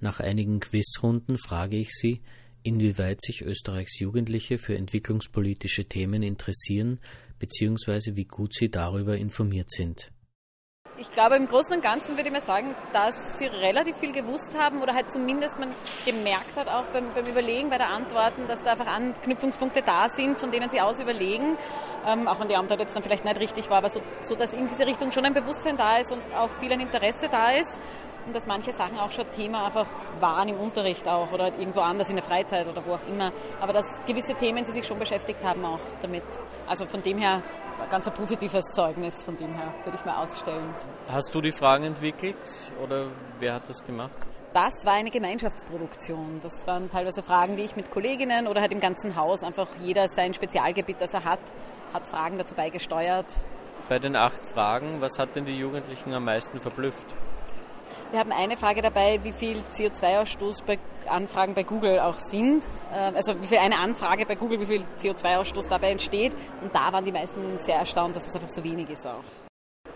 Nach 0.00 0.20
einigen 0.20 0.60
Quizrunden 0.60 1.38
frage 1.38 1.76
ich 1.76 1.90
sie, 1.90 2.20
inwieweit 2.62 3.20
sich 3.20 3.42
Österreichs 3.42 3.98
Jugendliche 3.98 4.58
für 4.58 4.76
entwicklungspolitische 4.76 5.84
Themen 5.84 6.22
interessieren 6.22 6.98
bzw. 7.38 8.16
wie 8.16 8.24
gut 8.24 8.54
sie 8.54 8.70
darüber 8.70 9.16
informiert 9.16 9.70
sind. 9.70 10.10
Ich 10.96 11.10
glaube, 11.10 11.34
im 11.34 11.48
Großen 11.48 11.72
und 11.72 11.82
Ganzen 11.82 12.16
würde 12.16 12.28
ich 12.28 12.32
mal 12.32 12.40
sagen, 12.40 12.72
dass 12.92 13.36
sie 13.38 13.46
relativ 13.46 13.96
viel 13.96 14.12
gewusst 14.12 14.56
haben 14.56 14.80
oder 14.80 14.94
halt 14.94 15.12
zumindest 15.12 15.58
man 15.58 15.70
gemerkt 16.06 16.56
hat, 16.56 16.68
auch 16.68 16.86
beim, 16.92 17.12
beim 17.12 17.26
Überlegen, 17.26 17.68
bei 17.68 17.78
der 17.78 17.88
Antworten, 17.88 18.46
dass 18.46 18.62
da 18.62 18.72
einfach 18.72 18.86
Anknüpfungspunkte 18.86 19.82
da 19.82 20.08
sind, 20.08 20.38
von 20.38 20.52
denen 20.52 20.70
sie 20.70 20.80
aus 20.80 21.00
überlegen. 21.00 21.56
Ähm, 22.06 22.28
auch 22.28 22.38
wenn 22.38 22.48
die 22.48 22.54
Antwort 22.54 22.78
jetzt 22.78 22.94
dann 22.94 23.02
vielleicht 23.02 23.24
nicht 23.24 23.40
richtig 23.40 23.70
war, 23.70 23.78
aber 23.78 23.88
so, 23.88 24.00
so, 24.22 24.36
dass 24.36 24.52
in 24.52 24.68
diese 24.68 24.86
Richtung 24.86 25.10
schon 25.10 25.24
ein 25.24 25.32
Bewusstsein 25.32 25.76
da 25.76 25.96
ist 25.96 26.12
und 26.12 26.22
auch 26.32 26.50
viel 26.60 26.72
ein 26.72 26.80
Interesse 26.80 27.28
da 27.28 27.50
ist 27.50 27.80
und 28.26 28.34
dass 28.34 28.46
manche 28.46 28.72
Sachen 28.72 28.98
auch 28.98 29.10
schon 29.10 29.28
Thema 29.30 29.66
einfach 29.66 29.86
waren 30.20 30.48
im 30.48 30.58
Unterricht 30.58 31.06
auch 31.08 31.30
oder 31.32 31.46
irgendwo 31.58 31.80
anders 31.80 32.08
in 32.08 32.16
der 32.16 32.24
Freizeit 32.24 32.66
oder 32.66 32.84
wo 32.86 32.94
auch 32.94 33.06
immer. 33.06 33.32
Aber 33.60 33.72
dass 33.72 33.84
gewisse 34.06 34.34
Themen 34.34 34.64
sie 34.64 34.72
sich 34.72 34.86
schon 34.86 34.98
beschäftigt 34.98 35.42
haben 35.44 35.64
auch 35.64 35.80
damit. 36.00 36.24
Also 36.66 36.86
von 36.86 37.02
dem 37.02 37.18
her 37.18 37.42
ganz 37.90 38.06
ein 38.06 38.14
positives 38.14 38.64
Zeugnis, 38.72 39.24
von 39.24 39.36
dem 39.36 39.54
her 39.54 39.74
würde 39.84 39.98
ich 39.98 40.04
mal 40.04 40.22
ausstellen. 40.22 40.74
Hast 41.08 41.34
du 41.34 41.40
die 41.40 41.52
Fragen 41.52 41.84
entwickelt 41.84 42.72
oder 42.82 43.10
wer 43.38 43.54
hat 43.54 43.68
das 43.68 43.84
gemacht? 43.84 44.16
Das 44.54 44.72
war 44.84 44.92
eine 44.94 45.10
Gemeinschaftsproduktion. 45.10 46.38
Das 46.40 46.64
waren 46.66 46.88
teilweise 46.88 47.22
Fragen, 47.24 47.56
die 47.56 47.64
ich 47.64 47.74
mit 47.74 47.90
Kolleginnen 47.90 48.46
oder 48.46 48.60
halt 48.60 48.70
im 48.70 48.78
ganzen 48.78 49.16
Haus, 49.16 49.42
einfach 49.42 49.68
jeder 49.82 50.06
sein 50.06 50.32
Spezialgebiet, 50.32 51.00
das 51.00 51.12
er 51.12 51.24
hat, 51.24 51.40
hat 51.92 52.06
Fragen 52.06 52.38
dazu 52.38 52.54
beigesteuert. 52.54 53.34
Bei 53.88 53.98
den 53.98 54.14
acht 54.14 54.46
Fragen, 54.46 55.00
was 55.00 55.18
hat 55.18 55.34
denn 55.34 55.44
die 55.44 55.58
Jugendlichen 55.58 56.14
am 56.14 56.24
meisten 56.24 56.60
verblüfft? 56.60 57.16
Wir 58.14 58.20
haben 58.20 58.30
eine 58.30 58.56
Frage 58.56 58.80
dabei, 58.80 59.18
wie 59.24 59.32
viel 59.32 59.60
CO2-Ausstoß 59.74 60.64
bei 60.64 60.78
Anfragen 61.08 61.52
bei 61.52 61.64
Google 61.64 61.98
auch 61.98 62.16
sind. 62.16 62.62
Ähm, 62.92 63.16
also 63.16 63.34
wie 63.42 63.48
viel 63.48 63.58
eine 63.58 63.76
Anfrage 63.76 64.24
bei 64.24 64.36
Google, 64.36 64.60
wie 64.60 64.66
viel 64.66 64.84
CO2-Ausstoß 65.00 65.68
dabei 65.68 65.90
entsteht. 65.90 66.32
Und 66.62 66.72
da 66.72 66.92
waren 66.92 67.04
die 67.04 67.10
meisten 67.10 67.58
sehr 67.58 67.74
erstaunt, 67.74 68.14
dass 68.14 68.28
es 68.28 68.34
einfach 68.36 68.50
so 68.50 68.62
wenig 68.62 68.88
ist 68.88 69.04
auch. 69.04 69.24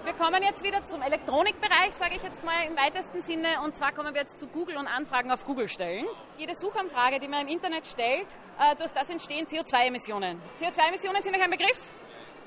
Wir 0.02 0.14
kommen 0.14 0.42
jetzt 0.42 0.64
wieder 0.64 0.82
zum 0.82 1.00
Elektronikbereich, 1.00 1.92
sage 1.92 2.16
ich 2.16 2.22
jetzt 2.24 2.42
mal 2.42 2.66
im 2.66 2.76
weitesten 2.76 3.22
Sinne. 3.22 3.62
Und 3.64 3.76
zwar 3.76 3.92
kommen 3.92 4.12
wir 4.12 4.22
jetzt 4.22 4.36
zu 4.36 4.48
Google 4.48 4.78
und 4.78 4.88
Anfragen 4.88 5.30
auf 5.30 5.44
Google 5.44 5.68
stellen. 5.68 6.04
Jede 6.38 6.56
Suchanfrage, 6.56 7.20
die 7.20 7.28
man 7.28 7.42
im 7.42 7.54
Internet 7.54 7.86
stellt, 7.86 8.26
äh, 8.58 8.74
durch 8.74 8.90
das 8.90 9.08
entstehen 9.10 9.46
CO2-Emissionen. 9.46 10.42
CO2-Emissionen 10.58 11.22
sind 11.22 11.36
euch 11.36 11.44
ein 11.44 11.50
Begriff? 11.50 11.94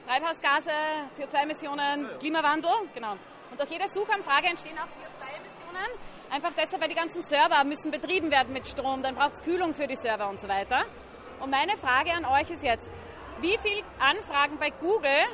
Treibhausgase, 0.06 0.72
CO2-Emissionen, 1.16 2.10
Klimawandel, 2.20 2.72
genau. 2.94 3.14
Und 3.52 3.58
durch 3.58 3.70
jede 3.70 3.88
Suchanfrage 3.88 4.48
entstehen 4.48 4.78
auch 4.78 4.88
CO2-Emissionen. 4.88 5.21
Situationen. 5.72 5.92
Einfach 6.30 6.52
deshalb, 6.58 6.82
weil 6.82 6.90
die 6.90 6.96
ganzen 6.96 7.24
Server 7.24 7.64
müssen 7.66 7.92
betrieben 7.92 8.32
werden 8.32 8.54
mit 8.54 8.66
Strom, 8.66 9.04
dann 9.04 9.16
braucht 9.16 9.34
es 9.34 9.42
Kühlung 9.42 9.74
für 9.74 9.88
die 9.88 9.96
Server 9.96 10.30
und 10.30 10.40
so 10.40 10.48
weiter. 10.48 10.86
Und 11.40 11.50
meine 11.50 11.76
Frage 11.78 12.14
an 12.14 12.26
euch 12.26 12.50
ist 12.50 12.64
jetzt, 12.64 12.92
wie 13.42 13.58
viele 13.58 13.84
Anfragen 14.00 14.58
bei 14.60 14.70
Google 14.70 15.26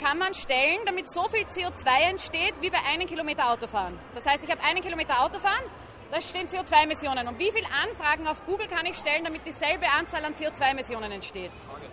kann 0.00 0.18
man 0.18 0.34
stellen, 0.34 0.78
damit 0.86 1.10
so 1.10 1.24
viel 1.24 1.44
CO2 1.46 2.10
entsteht, 2.10 2.62
wie 2.62 2.70
bei 2.70 2.78
einem 2.86 3.06
Kilometer 3.06 3.50
Autofahren? 3.50 3.98
Das 4.14 4.24
heißt, 4.26 4.44
ich 4.44 4.50
habe 4.50 4.62
einen 4.62 4.80
Kilometer 4.80 5.20
Autofahren, 5.20 5.64
da 6.12 6.20
stehen 6.20 6.46
CO2-Emissionen. 6.46 7.26
Und 7.26 7.38
wie 7.38 7.50
viele 7.50 7.66
Anfragen 7.82 8.28
auf 8.28 8.44
Google 8.46 8.68
kann 8.68 8.86
ich 8.86 8.96
stellen, 8.96 9.24
damit 9.24 9.44
dieselbe 9.44 9.88
Anzahl 9.88 10.24
an 10.24 10.34
CO2-Emissionen 10.34 11.10
entsteht? 11.10 11.50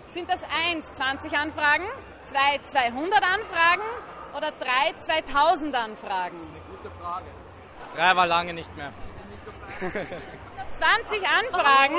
Sind 0.09 0.29
das 0.29 0.41
1, 0.71 0.93
20 0.93 1.35
Anfragen, 1.35 1.85
2, 2.25 2.59
200 2.63 3.23
Anfragen 3.23 3.81
oder 4.37 4.51
3, 4.51 4.99
2000 4.99 5.75
Anfragen? 5.75 6.35
Das 6.35 6.43
ist 6.43 6.51
eine 6.51 6.61
gute 6.61 6.91
Frage. 6.91 7.25
Drei 7.95 8.15
war 8.15 8.27
lange 8.27 8.53
nicht 8.53 8.75
mehr. 8.75 8.91
20 10.79 11.27
Anfragen, 11.27 11.95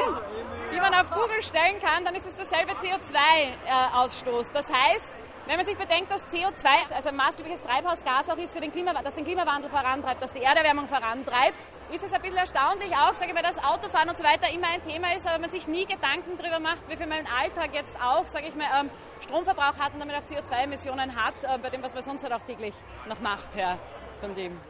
die 0.72 0.80
man 0.80 0.94
auf 0.94 1.10
Google 1.10 1.42
stellen 1.42 1.80
kann, 1.80 2.04
dann 2.04 2.14
ist 2.14 2.26
es 2.26 2.34
derselbe 2.36 2.72
CO2-Ausstoß. 2.72 4.52
Das 4.52 4.66
heißt, 4.72 5.12
wenn 5.46 5.56
man 5.56 5.64
sich 5.64 5.76
bedenkt, 5.76 6.10
dass 6.10 6.26
CO2 6.26 6.94
also 6.94 7.08
ein 7.08 7.16
maßgebliches 7.16 7.62
Treibhausgas 7.62 8.28
auch 8.28 8.36
ist, 8.36 8.52
für 8.52 8.60
den 8.60 8.72
Klima, 8.72 8.92
das 9.02 9.14
den 9.14 9.24
Klimawandel 9.24 9.70
vorantreibt, 9.70 10.22
das 10.22 10.32
die 10.32 10.42
Erderwärmung 10.42 10.88
vorantreibt, 10.88 11.54
ist 11.92 12.04
es 12.04 12.12
ein 12.12 12.20
bisschen 12.20 12.36
erstaunlich 12.36 12.90
auch, 12.96 13.14
sage 13.14 13.28
ich 13.30 13.34
mal, 13.34 13.44
dass 13.44 13.62
Autofahren 13.62 14.08
und 14.08 14.18
so 14.18 14.24
weiter 14.24 14.52
immer 14.52 14.66
ein 14.66 14.82
Thema 14.82 15.14
ist, 15.14 15.26
aber 15.26 15.38
man 15.38 15.50
sich 15.50 15.68
nie 15.68 15.86
Gedanken 15.86 16.36
darüber 16.36 16.58
macht, 16.58 16.88
wie 16.88 16.96
viel 16.96 17.06
man 17.06 17.20
im 17.20 17.26
Alltag 17.26 17.70
jetzt 17.74 17.94
auch, 18.02 18.26
sage 18.26 18.48
ich 18.48 18.54
mal, 18.56 18.66
ähm, 18.80 18.90
Stromverbrauch 19.20 19.78
hat 19.78 19.94
und 19.94 20.00
damit 20.00 20.16
auch 20.16 20.24
CO2-Emissionen 20.28 21.14
hat, 21.14 21.34
äh, 21.42 21.58
bei 21.58 21.70
dem, 21.70 21.82
was 21.82 21.94
man 21.94 22.02
sonst 22.02 22.24
halt 22.24 22.32
auch 22.32 22.42
täglich 22.42 22.74
noch 23.08 23.20
macht, 23.20 23.54
ja, 23.54 23.78
von 24.20 24.34
dem. 24.34 24.60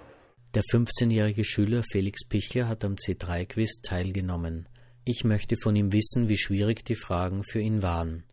Der 0.56 0.62
15-jährige 0.62 1.44
Schüler 1.44 1.82
Felix 1.82 2.26
Pichler 2.26 2.66
hat 2.66 2.82
am 2.82 2.94
C3-Quiz 2.94 3.82
teilgenommen. 3.82 4.66
Ich 5.04 5.22
möchte 5.22 5.54
von 5.62 5.76
ihm 5.76 5.92
wissen, 5.92 6.30
wie 6.30 6.38
schwierig 6.38 6.82
die 6.82 6.94
Fragen 6.94 7.42
für 7.44 7.60
ihn 7.60 7.82
waren. 7.82 8.24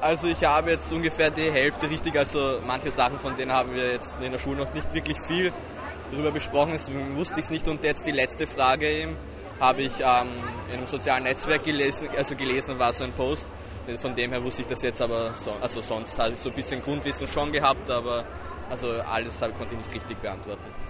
Also 0.00 0.28
ich 0.28 0.44
habe 0.44 0.70
jetzt 0.70 0.92
ungefähr 0.92 1.32
die 1.32 1.50
Hälfte 1.50 1.90
richtig, 1.90 2.16
also 2.16 2.60
manche 2.64 2.92
Sachen 2.92 3.18
von 3.18 3.34
denen 3.34 3.50
haben 3.50 3.74
wir 3.74 3.94
jetzt 3.94 4.16
in 4.22 4.30
der 4.30 4.38
Schule 4.38 4.58
noch 4.58 4.72
nicht 4.72 4.94
wirklich 4.94 5.18
viel 5.26 5.52
darüber 6.12 6.30
besprochen, 6.30 6.70
deswegen 6.70 7.16
wusste 7.16 7.40
ich 7.40 7.46
es 7.46 7.50
nicht. 7.50 7.66
Und 7.66 7.82
jetzt 7.82 8.06
die 8.06 8.12
letzte 8.12 8.46
Frage 8.46 8.88
eben, 8.88 9.16
habe 9.58 9.82
ich 9.82 9.94
ähm, 9.98 10.28
in 10.68 10.76
einem 10.76 10.86
sozialen 10.86 11.24
Netzwerk 11.24 11.64
gelesen, 11.64 12.10
also 12.16 12.36
gelesen, 12.36 12.78
war 12.78 12.92
so 12.92 13.02
ein 13.02 13.12
Post. 13.12 13.50
Von 13.98 14.14
dem 14.14 14.30
her 14.30 14.44
wusste 14.44 14.62
ich 14.62 14.68
das 14.68 14.82
jetzt 14.82 15.02
aber, 15.02 15.34
so, 15.34 15.50
also 15.60 15.80
sonst 15.80 16.16
habe 16.16 16.34
ich 16.34 16.38
so 16.38 16.50
ein 16.50 16.54
bisschen 16.54 16.80
Grundwissen 16.80 17.26
schon 17.26 17.50
gehabt, 17.50 17.90
aber 17.90 18.24
also 18.70 18.88
alles 18.88 19.40
konnte 19.40 19.74
ich 19.74 19.78
nicht 19.78 19.94
richtig 19.96 20.18
beantworten. 20.18 20.81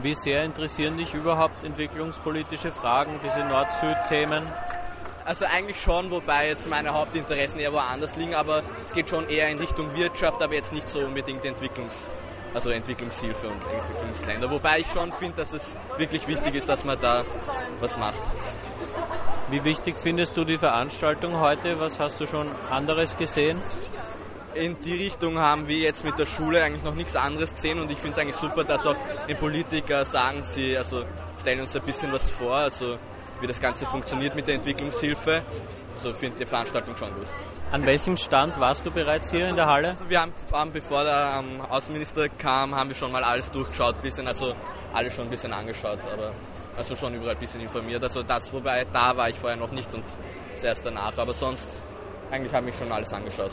Wie 0.00 0.14
sehr 0.14 0.44
interessieren 0.44 0.96
dich 0.96 1.12
überhaupt 1.12 1.64
entwicklungspolitische 1.64 2.70
Fragen, 2.70 3.18
diese 3.24 3.40
Nord-Süd-Themen? 3.40 4.46
Also 5.24 5.44
eigentlich 5.44 5.80
schon, 5.80 6.10
wobei 6.12 6.48
jetzt 6.48 6.68
meine 6.70 6.94
Hauptinteressen 6.94 7.58
eher 7.58 7.72
woanders 7.72 8.14
liegen, 8.14 8.34
aber 8.34 8.62
es 8.86 8.92
geht 8.92 9.08
schon 9.08 9.28
eher 9.28 9.48
in 9.48 9.58
Richtung 9.58 9.94
Wirtschaft, 9.96 10.40
aber 10.40 10.54
jetzt 10.54 10.72
nicht 10.72 10.88
so 10.88 11.00
unbedingt 11.00 11.44
Entwicklungs, 11.44 12.08
also 12.54 12.70
Entwicklungshilfe 12.70 13.48
und 13.48 13.60
Entwicklungsländer. 13.60 14.50
Wobei 14.50 14.78
ich 14.78 14.86
schon 14.86 15.10
finde, 15.10 15.38
dass 15.38 15.52
es 15.52 15.74
wirklich 15.96 16.28
wichtig 16.28 16.54
ist, 16.54 16.68
dass 16.68 16.84
man 16.84 16.98
da 17.00 17.24
was 17.80 17.98
macht. 17.98 18.22
Wie 19.50 19.64
wichtig 19.64 19.96
findest 19.98 20.36
du 20.36 20.44
die 20.44 20.58
Veranstaltung 20.58 21.40
heute? 21.40 21.80
Was 21.80 21.98
hast 21.98 22.20
du 22.20 22.26
schon 22.26 22.46
anderes 22.70 23.16
gesehen? 23.16 23.60
In 24.58 24.80
die 24.82 24.94
Richtung 24.94 25.38
haben 25.38 25.68
wir 25.68 25.76
jetzt 25.76 26.04
mit 26.04 26.18
der 26.18 26.26
Schule 26.26 26.62
eigentlich 26.62 26.82
noch 26.82 26.94
nichts 26.94 27.16
anderes 27.16 27.54
gesehen 27.54 27.80
und 27.80 27.90
ich 27.90 27.98
finde 27.98 28.12
es 28.12 28.18
eigentlich 28.18 28.36
super, 28.36 28.64
dass 28.64 28.86
auch 28.86 28.96
die 29.28 29.34
Politiker 29.34 30.04
sagen, 30.04 30.42
sie 30.42 30.76
also 30.76 31.04
stellen 31.40 31.60
uns 31.60 31.74
ein 31.74 31.82
bisschen 31.82 32.12
was 32.12 32.30
vor, 32.30 32.54
also 32.54 32.96
wie 33.40 33.46
das 33.46 33.60
Ganze 33.60 33.86
funktioniert 33.86 34.34
mit 34.34 34.48
der 34.48 34.56
Entwicklungshilfe. 34.56 35.42
Also 35.94 36.12
finde 36.12 36.38
die 36.38 36.46
Veranstaltung 36.46 36.96
schon 36.96 37.12
gut. 37.14 37.26
An 37.70 37.84
welchem 37.84 38.16
Stand 38.16 38.58
warst 38.58 38.86
du 38.86 38.90
bereits 38.90 39.30
hier 39.30 39.48
in 39.48 39.56
der 39.56 39.66
Halle? 39.66 39.90
Also 39.90 40.08
wir 40.08 40.20
haben, 40.20 40.72
bevor 40.72 41.04
der 41.04 41.40
ähm, 41.40 41.60
Außenminister 41.60 42.28
kam, 42.30 42.74
haben 42.74 42.88
wir 42.88 42.96
schon 42.96 43.12
mal 43.12 43.22
alles 43.22 43.50
durchgeschaut, 43.50 44.00
bisschen, 44.00 44.26
also 44.26 44.54
alles 44.94 45.14
schon 45.14 45.26
ein 45.26 45.30
bisschen 45.30 45.52
angeschaut, 45.52 45.98
aber 46.12 46.32
also 46.76 46.96
schon 46.96 47.14
überall 47.14 47.34
ein 47.34 47.38
bisschen 47.38 47.60
informiert. 47.60 48.02
Also 48.02 48.22
das, 48.22 48.52
wobei 48.52 48.86
da 48.90 49.16
war 49.16 49.28
ich 49.28 49.36
vorher 49.36 49.58
noch 49.58 49.70
nicht 49.70 49.92
und 49.94 50.04
erst 50.62 50.86
danach, 50.86 51.16
aber 51.18 51.34
sonst 51.34 51.68
eigentlich 52.30 52.52
habe 52.54 52.68
ich 52.68 52.76
schon 52.76 52.90
alles 52.90 53.12
angeschaut. 53.12 53.52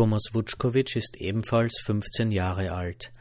Thomas 0.00 0.30
Wutschkowitsch 0.32 0.96
ist 0.96 1.20
ebenfalls 1.20 1.78
15 1.84 2.30
Jahre 2.30 2.72
alt. 2.72 3.12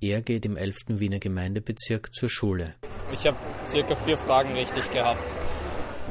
Er 0.00 0.22
geht 0.22 0.46
im 0.46 0.56
11. 0.56 0.76
Wiener 0.86 1.18
Gemeindebezirk 1.18 2.14
zur 2.14 2.28
Schule. 2.28 2.76
Ich 3.10 3.26
habe 3.26 3.36
circa 3.66 3.96
vier 3.96 4.16
Fragen 4.16 4.52
richtig 4.52 4.88
gehabt. 4.92 5.34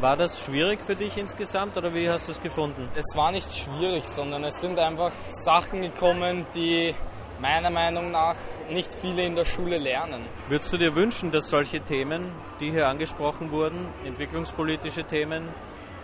War 0.01 0.17
das 0.17 0.41
schwierig 0.43 0.81
für 0.85 0.97
dich 0.97 1.15
insgesamt 1.15 1.77
oder 1.77 1.93
wie 1.93 2.09
hast 2.09 2.27
du 2.27 2.33
es 2.33 2.41
gefunden? 2.41 2.89
Es 2.93 3.15
war 3.15 3.31
nicht 3.31 3.53
schwierig, 3.53 4.03
sondern 4.03 4.43
es 4.43 4.59
sind 4.59 4.77
einfach 4.79 5.13
Sachen 5.29 5.81
gekommen, 5.81 6.45
die 6.53 6.93
meiner 7.39 7.69
Meinung 7.69 8.11
nach 8.11 8.35
nicht 8.69 8.93
viele 8.95 9.23
in 9.23 9.33
der 9.33 9.45
Schule 9.45 9.77
lernen. 9.77 10.25
Würdest 10.49 10.73
du 10.73 10.77
dir 10.77 10.93
wünschen, 10.93 11.31
dass 11.31 11.47
solche 11.47 11.79
Themen, 11.79 12.33
die 12.59 12.71
hier 12.71 12.89
angesprochen 12.89 13.49
wurden, 13.49 13.87
entwicklungspolitische 14.03 15.05
Themen, 15.05 15.47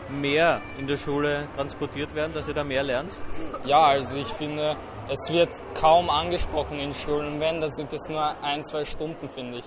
mehr 0.10 0.62
in 0.78 0.88
der 0.88 0.98
Schule 0.98 1.48
transportiert 1.56 2.14
werden, 2.16 2.34
dass 2.34 2.48
ihr 2.48 2.54
da 2.54 2.64
mehr 2.64 2.84
lernt? 2.84 3.20
Ja, 3.66 3.82
also 3.84 4.16
ich 4.16 4.28
finde, 4.28 4.76
es 5.10 5.32
wird 5.32 5.50
kaum 5.74 6.10
angesprochen 6.10 6.80
in 6.80 6.94
Schulen. 6.94 7.40
Wenn, 7.40 7.62
dann 7.62 7.72
sind 7.72 7.92
es 7.94 8.08
nur 8.10 8.24
ein, 8.42 8.64
zwei 8.64 8.86
Stunden, 8.86 9.30
finde 9.30 9.60
ich. 9.60 9.66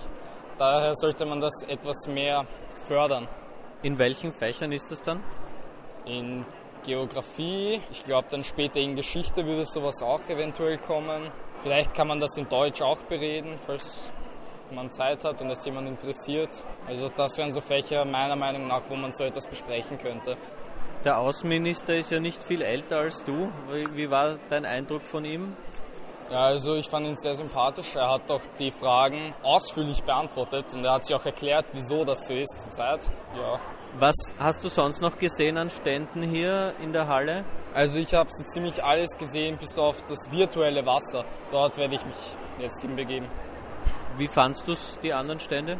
Daher 0.57 0.93
sollte 0.95 1.25
man 1.25 1.39
das 1.39 1.63
etwas 1.67 2.07
mehr 2.07 2.45
fördern. 2.87 3.27
In 3.83 3.99
welchen 3.99 4.33
Fächern 4.33 4.71
ist 4.71 4.91
das 4.91 5.01
dann? 5.01 5.23
In 6.05 6.45
Geografie, 6.85 7.81
ich 7.91 8.03
glaube 8.03 8.27
dann 8.31 8.43
später 8.43 8.79
in 8.79 8.95
Geschichte 8.95 9.45
würde 9.45 9.65
sowas 9.65 10.01
auch 10.01 10.21
eventuell 10.29 10.77
kommen. 10.77 11.29
Vielleicht 11.61 11.93
kann 11.93 12.07
man 12.07 12.19
das 12.19 12.37
in 12.37 12.47
Deutsch 12.47 12.81
auch 12.81 12.99
bereden, 13.03 13.57
falls 13.65 14.11
man 14.71 14.91
Zeit 14.91 15.23
hat 15.23 15.41
und 15.41 15.49
es 15.49 15.65
jemand 15.65 15.87
interessiert. 15.87 16.63
Also 16.85 17.09
das 17.09 17.37
wären 17.37 17.51
so 17.51 17.61
Fächer 17.61 18.05
meiner 18.05 18.35
Meinung 18.35 18.67
nach, 18.67 18.81
wo 18.89 18.95
man 18.95 19.11
so 19.11 19.23
etwas 19.23 19.47
besprechen 19.47 19.97
könnte. 19.97 20.37
Der 21.03 21.19
Außenminister 21.19 21.95
ist 21.95 22.11
ja 22.11 22.19
nicht 22.19 22.43
viel 22.43 22.61
älter 22.61 22.97
als 22.97 23.23
du. 23.23 23.49
Wie 23.93 24.09
war 24.09 24.37
dein 24.49 24.65
Eindruck 24.65 25.03
von 25.05 25.25
ihm? 25.25 25.55
Ja, 26.29 26.47
also 26.47 26.75
ich 26.75 26.89
fand 26.89 27.05
ihn 27.05 27.15
sehr 27.15 27.35
sympathisch. 27.35 27.95
Er 27.95 28.09
hat 28.09 28.29
doch 28.29 28.41
die 28.59 28.71
Fragen 28.71 29.33
ausführlich 29.43 30.03
beantwortet 30.03 30.65
und 30.73 30.83
er 30.83 30.93
hat 30.93 31.05
sich 31.05 31.15
auch 31.15 31.25
erklärt, 31.25 31.67
wieso 31.71 32.03
das 32.03 32.27
so 32.27 32.33
ist 32.33 32.63
zurzeit. 32.63 33.09
Ja. 33.35 33.59
Was 33.99 34.15
hast 34.37 34.63
du 34.63 34.67
sonst 34.67 35.01
noch 35.01 35.17
gesehen 35.17 35.57
an 35.57 35.69
Ständen 35.69 36.21
hier 36.21 36.73
in 36.83 36.91
der 36.91 37.07
Halle? 37.07 37.45
Also 37.73 37.99
ich 37.99 38.13
habe 38.13 38.29
so 38.31 38.43
ziemlich 38.43 38.83
alles 38.83 39.17
gesehen, 39.17 39.57
bis 39.57 39.79
auf 39.79 40.01
das 40.01 40.29
virtuelle 40.29 40.85
Wasser. 40.85 41.23
Dort 41.49 41.77
werde 41.77 41.95
ich 41.95 42.05
mich 42.05 42.35
jetzt 42.59 42.81
hinbegeben. 42.81 43.29
Wie 44.17 44.27
fandst 44.27 44.67
du 44.67 44.73
die 45.03 45.13
anderen 45.13 45.39
Stände? 45.39 45.79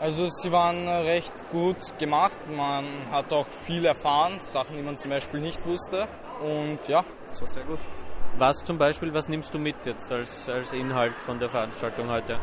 Also 0.00 0.28
sie 0.28 0.52
waren 0.52 0.88
recht 0.88 1.34
gut 1.50 1.98
gemacht. 1.98 2.38
Man 2.48 3.10
hat 3.10 3.32
auch 3.32 3.46
viel 3.46 3.84
erfahren, 3.84 4.40
Sachen, 4.40 4.76
die 4.76 4.82
man 4.82 4.96
zum 4.96 5.10
Beispiel 5.10 5.40
nicht 5.40 5.64
wusste. 5.66 6.08
Und 6.40 6.78
ja, 6.86 7.04
es 7.28 7.40
war 7.40 7.50
sehr 7.50 7.64
gut. 7.64 7.80
Was 8.36 8.56
zum 8.58 8.78
Beispiel, 8.78 9.12
was 9.12 9.28
nimmst 9.28 9.52
du 9.52 9.58
mit 9.58 9.84
jetzt 9.84 10.12
als, 10.12 10.48
als 10.48 10.72
Inhalt 10.72 11.20
von 11.20 11.38
der 11.38 11.48
Veranstaltung 11.48 12.08
heute? 12.08 12.38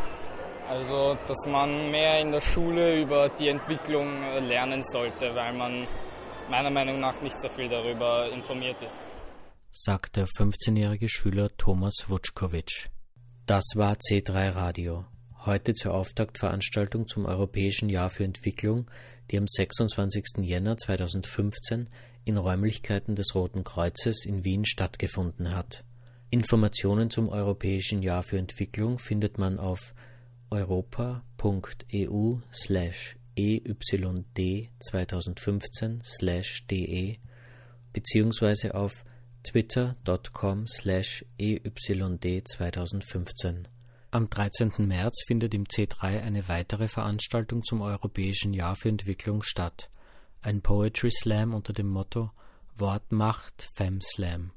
Also, 0.68 1.16
dass 1.26 1.38
man 1.48 1.90
mehr 1.92 2.20
in 2.20 2.32
der 2.32 2.42
Schule 2.42 3.02
über 3.02 3.30
die 3.30 3.48
Entwicklung 3.48 4.22
lernen 4.42 4.84
sollte, 4.84 5.34
weil 5.34 5.54
man 5.54 5.88
meiner 6.50 6.72
Meinung 6.72 7.00
nach 7.00 7.22
nicht 7.22 7.40
so 7.40 7.48
viel 7.50 7.70
darüber 7.70 8.30
informiert 8.32 8.82
ist. 8.82 9.10
Sagt 9.72 10.18
der 10.18 10.26
15-jährige 10.26 11.08
Schüler 11.08 11.50
Thomas 11.58 12.06
Wutschkowitsch. 12.08 12.90
Das 13.46 13.64
war 13.76 13.94
C3 13.94 14.56
Radio. 14.56 15.06
Heute 15.46 15.76
zur 15.76 15.94
Auftaktveranstaltung 15.94 17.08
zum 17.08 17.26
Europäischen 17.26 17.88
Jahr 17.88 18.10
für 18.10 18.24
Entwicklung, 18.24 18.90
die 19.30 19.38
am 19.38 19.46
26. 19.46 20.38
Jänner 20.40 20.76
2015 20.76 21.88
in 22.24 22.38
Räumlichkeiten 22.38 23.14
des 23.14 23.36
Roten 23.36 23.64
Kreuzes 23.64 24.26
in 24.26 24.44
Wien 24.44 24.66
stattgefunden 24.66 25.56
hat. 25.56 25.84
Informationen 26.32 27.12
zum 27.12 27.30
Europäischen 27.30 28.02
Jahr 28.02 28.24
für 28.24 28.40
Entwicklung 28.40 28.98
findet 28.98 29.38
man 29.38 29.60
auf 29.60 29.94
europa.eu 30.50 32.38
slash 32.52 33.16
EYD 33.36 34.72
2015 34.80 36.02
slash 36.04 36.66
de 36.66 37.20
beziehungsweise 37.94 38.74
auf 38.74 39.06
twitter.com 39.44 40.66
slash 40.66 41.24
EYD 41.38 42.48
2015. 42.48 43.68
Am 44.16 44.30
13. 44.30 44.88
März 44.88 45.26
findet 45.28 45.54
im 45.54 45.66
C3 45.66 46.22
eine 46.22 46.48
weitere 46.48 46.88
Veranstaltung 46.88 47.66
zum 47.66 47.82
Europäischen 47.82 48.54
Jahr 48.54 48.78
für 48.78 48.88
Entwicklung 48.88 49.44
statt. 49.44 49.90
Ein 50.42 50.62
Poetry 50.62 51.12
Slam 51.12 51.54
unter 51.54 51.74
dem 51.74 51.90
Motto 51.90 52.32
Wort 52.78 53.12
macht 53.12 53.70
Fem 53.74 54.00
Slam. 54.00 54.52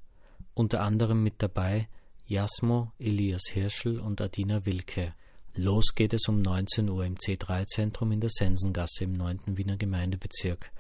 Unter 0.55 0.83
anderem 0.83 1.25
mit 1.25 1.43
dabei 1.43 1.89
Jasmo, 2.25 2.93
Elias 3.01 3.49
Hirschel 3.51 3.99
und 3.99 4.21
Adina 4.21 4.65
Wilke. 4.65 5.13
Los 5.55 5.93
geht 5.97 6.15
es 6.15 6.29
um 6.29 6.41
19 6.41 6.89
Uhr 6.89 7.05
im 7.05 7.17
C3-Zentrum 7.17 8.13
in 8.13 8.21
der 8.21 8.31
Sensengasse 8.31 9.03
im 9.03 9.15
9. 9.15 9.41
Wiener 9.57 9.77
Gemeindebezirk. 9.77 10.71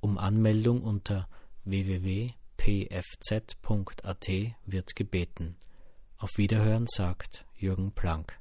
Um 0.00 0.16
Anmeldung 0.16 0.80
unter 0.80 1.28
www.pfz.at 1.66 2.34
wird 4.64 4.96
gebeten. 4.96 5.56
Auf 6.22 6.38
Wiederhören 6.38 6.86
sagt 6.86 7.44
Jürgen 7.56 7.90
Planck. 7.90 8.38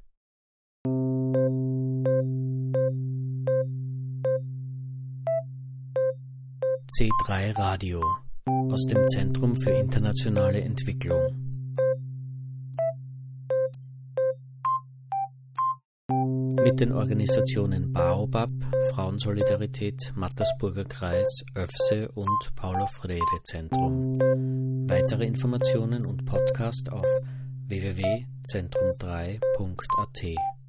C3 6.96 7.58
Radio 7.58 8.04
aus 8.46 8.86
dem 8.86 9.08
Zentrum 9.08 9.56
für 9.56 9.72
internationale 9.72 10.62
Entwicklung. 10.62 11.42
mit 16.64 16.80
den 16.80 16.92
Organisationen 16.92 17.92
Baobab, 17.92 18.50
Frauensolidarität, 18.92 20.14
Mattersburger 20.16 20.86
Kreis, 20.86 21.44
ÖFSE 21.58 22.12
und 22.12 22.56
Paulo 22.56 22.86
Freire 22.86 23.42
Zentrum. 23.44 24.20
Weitere 24.88 25.26
Informationen 25.26 26.06
und 26.06 26.24
Podcast 26.26 26.92
auf 26.92 27.06
www.zentrum3.at. 27.72 30.61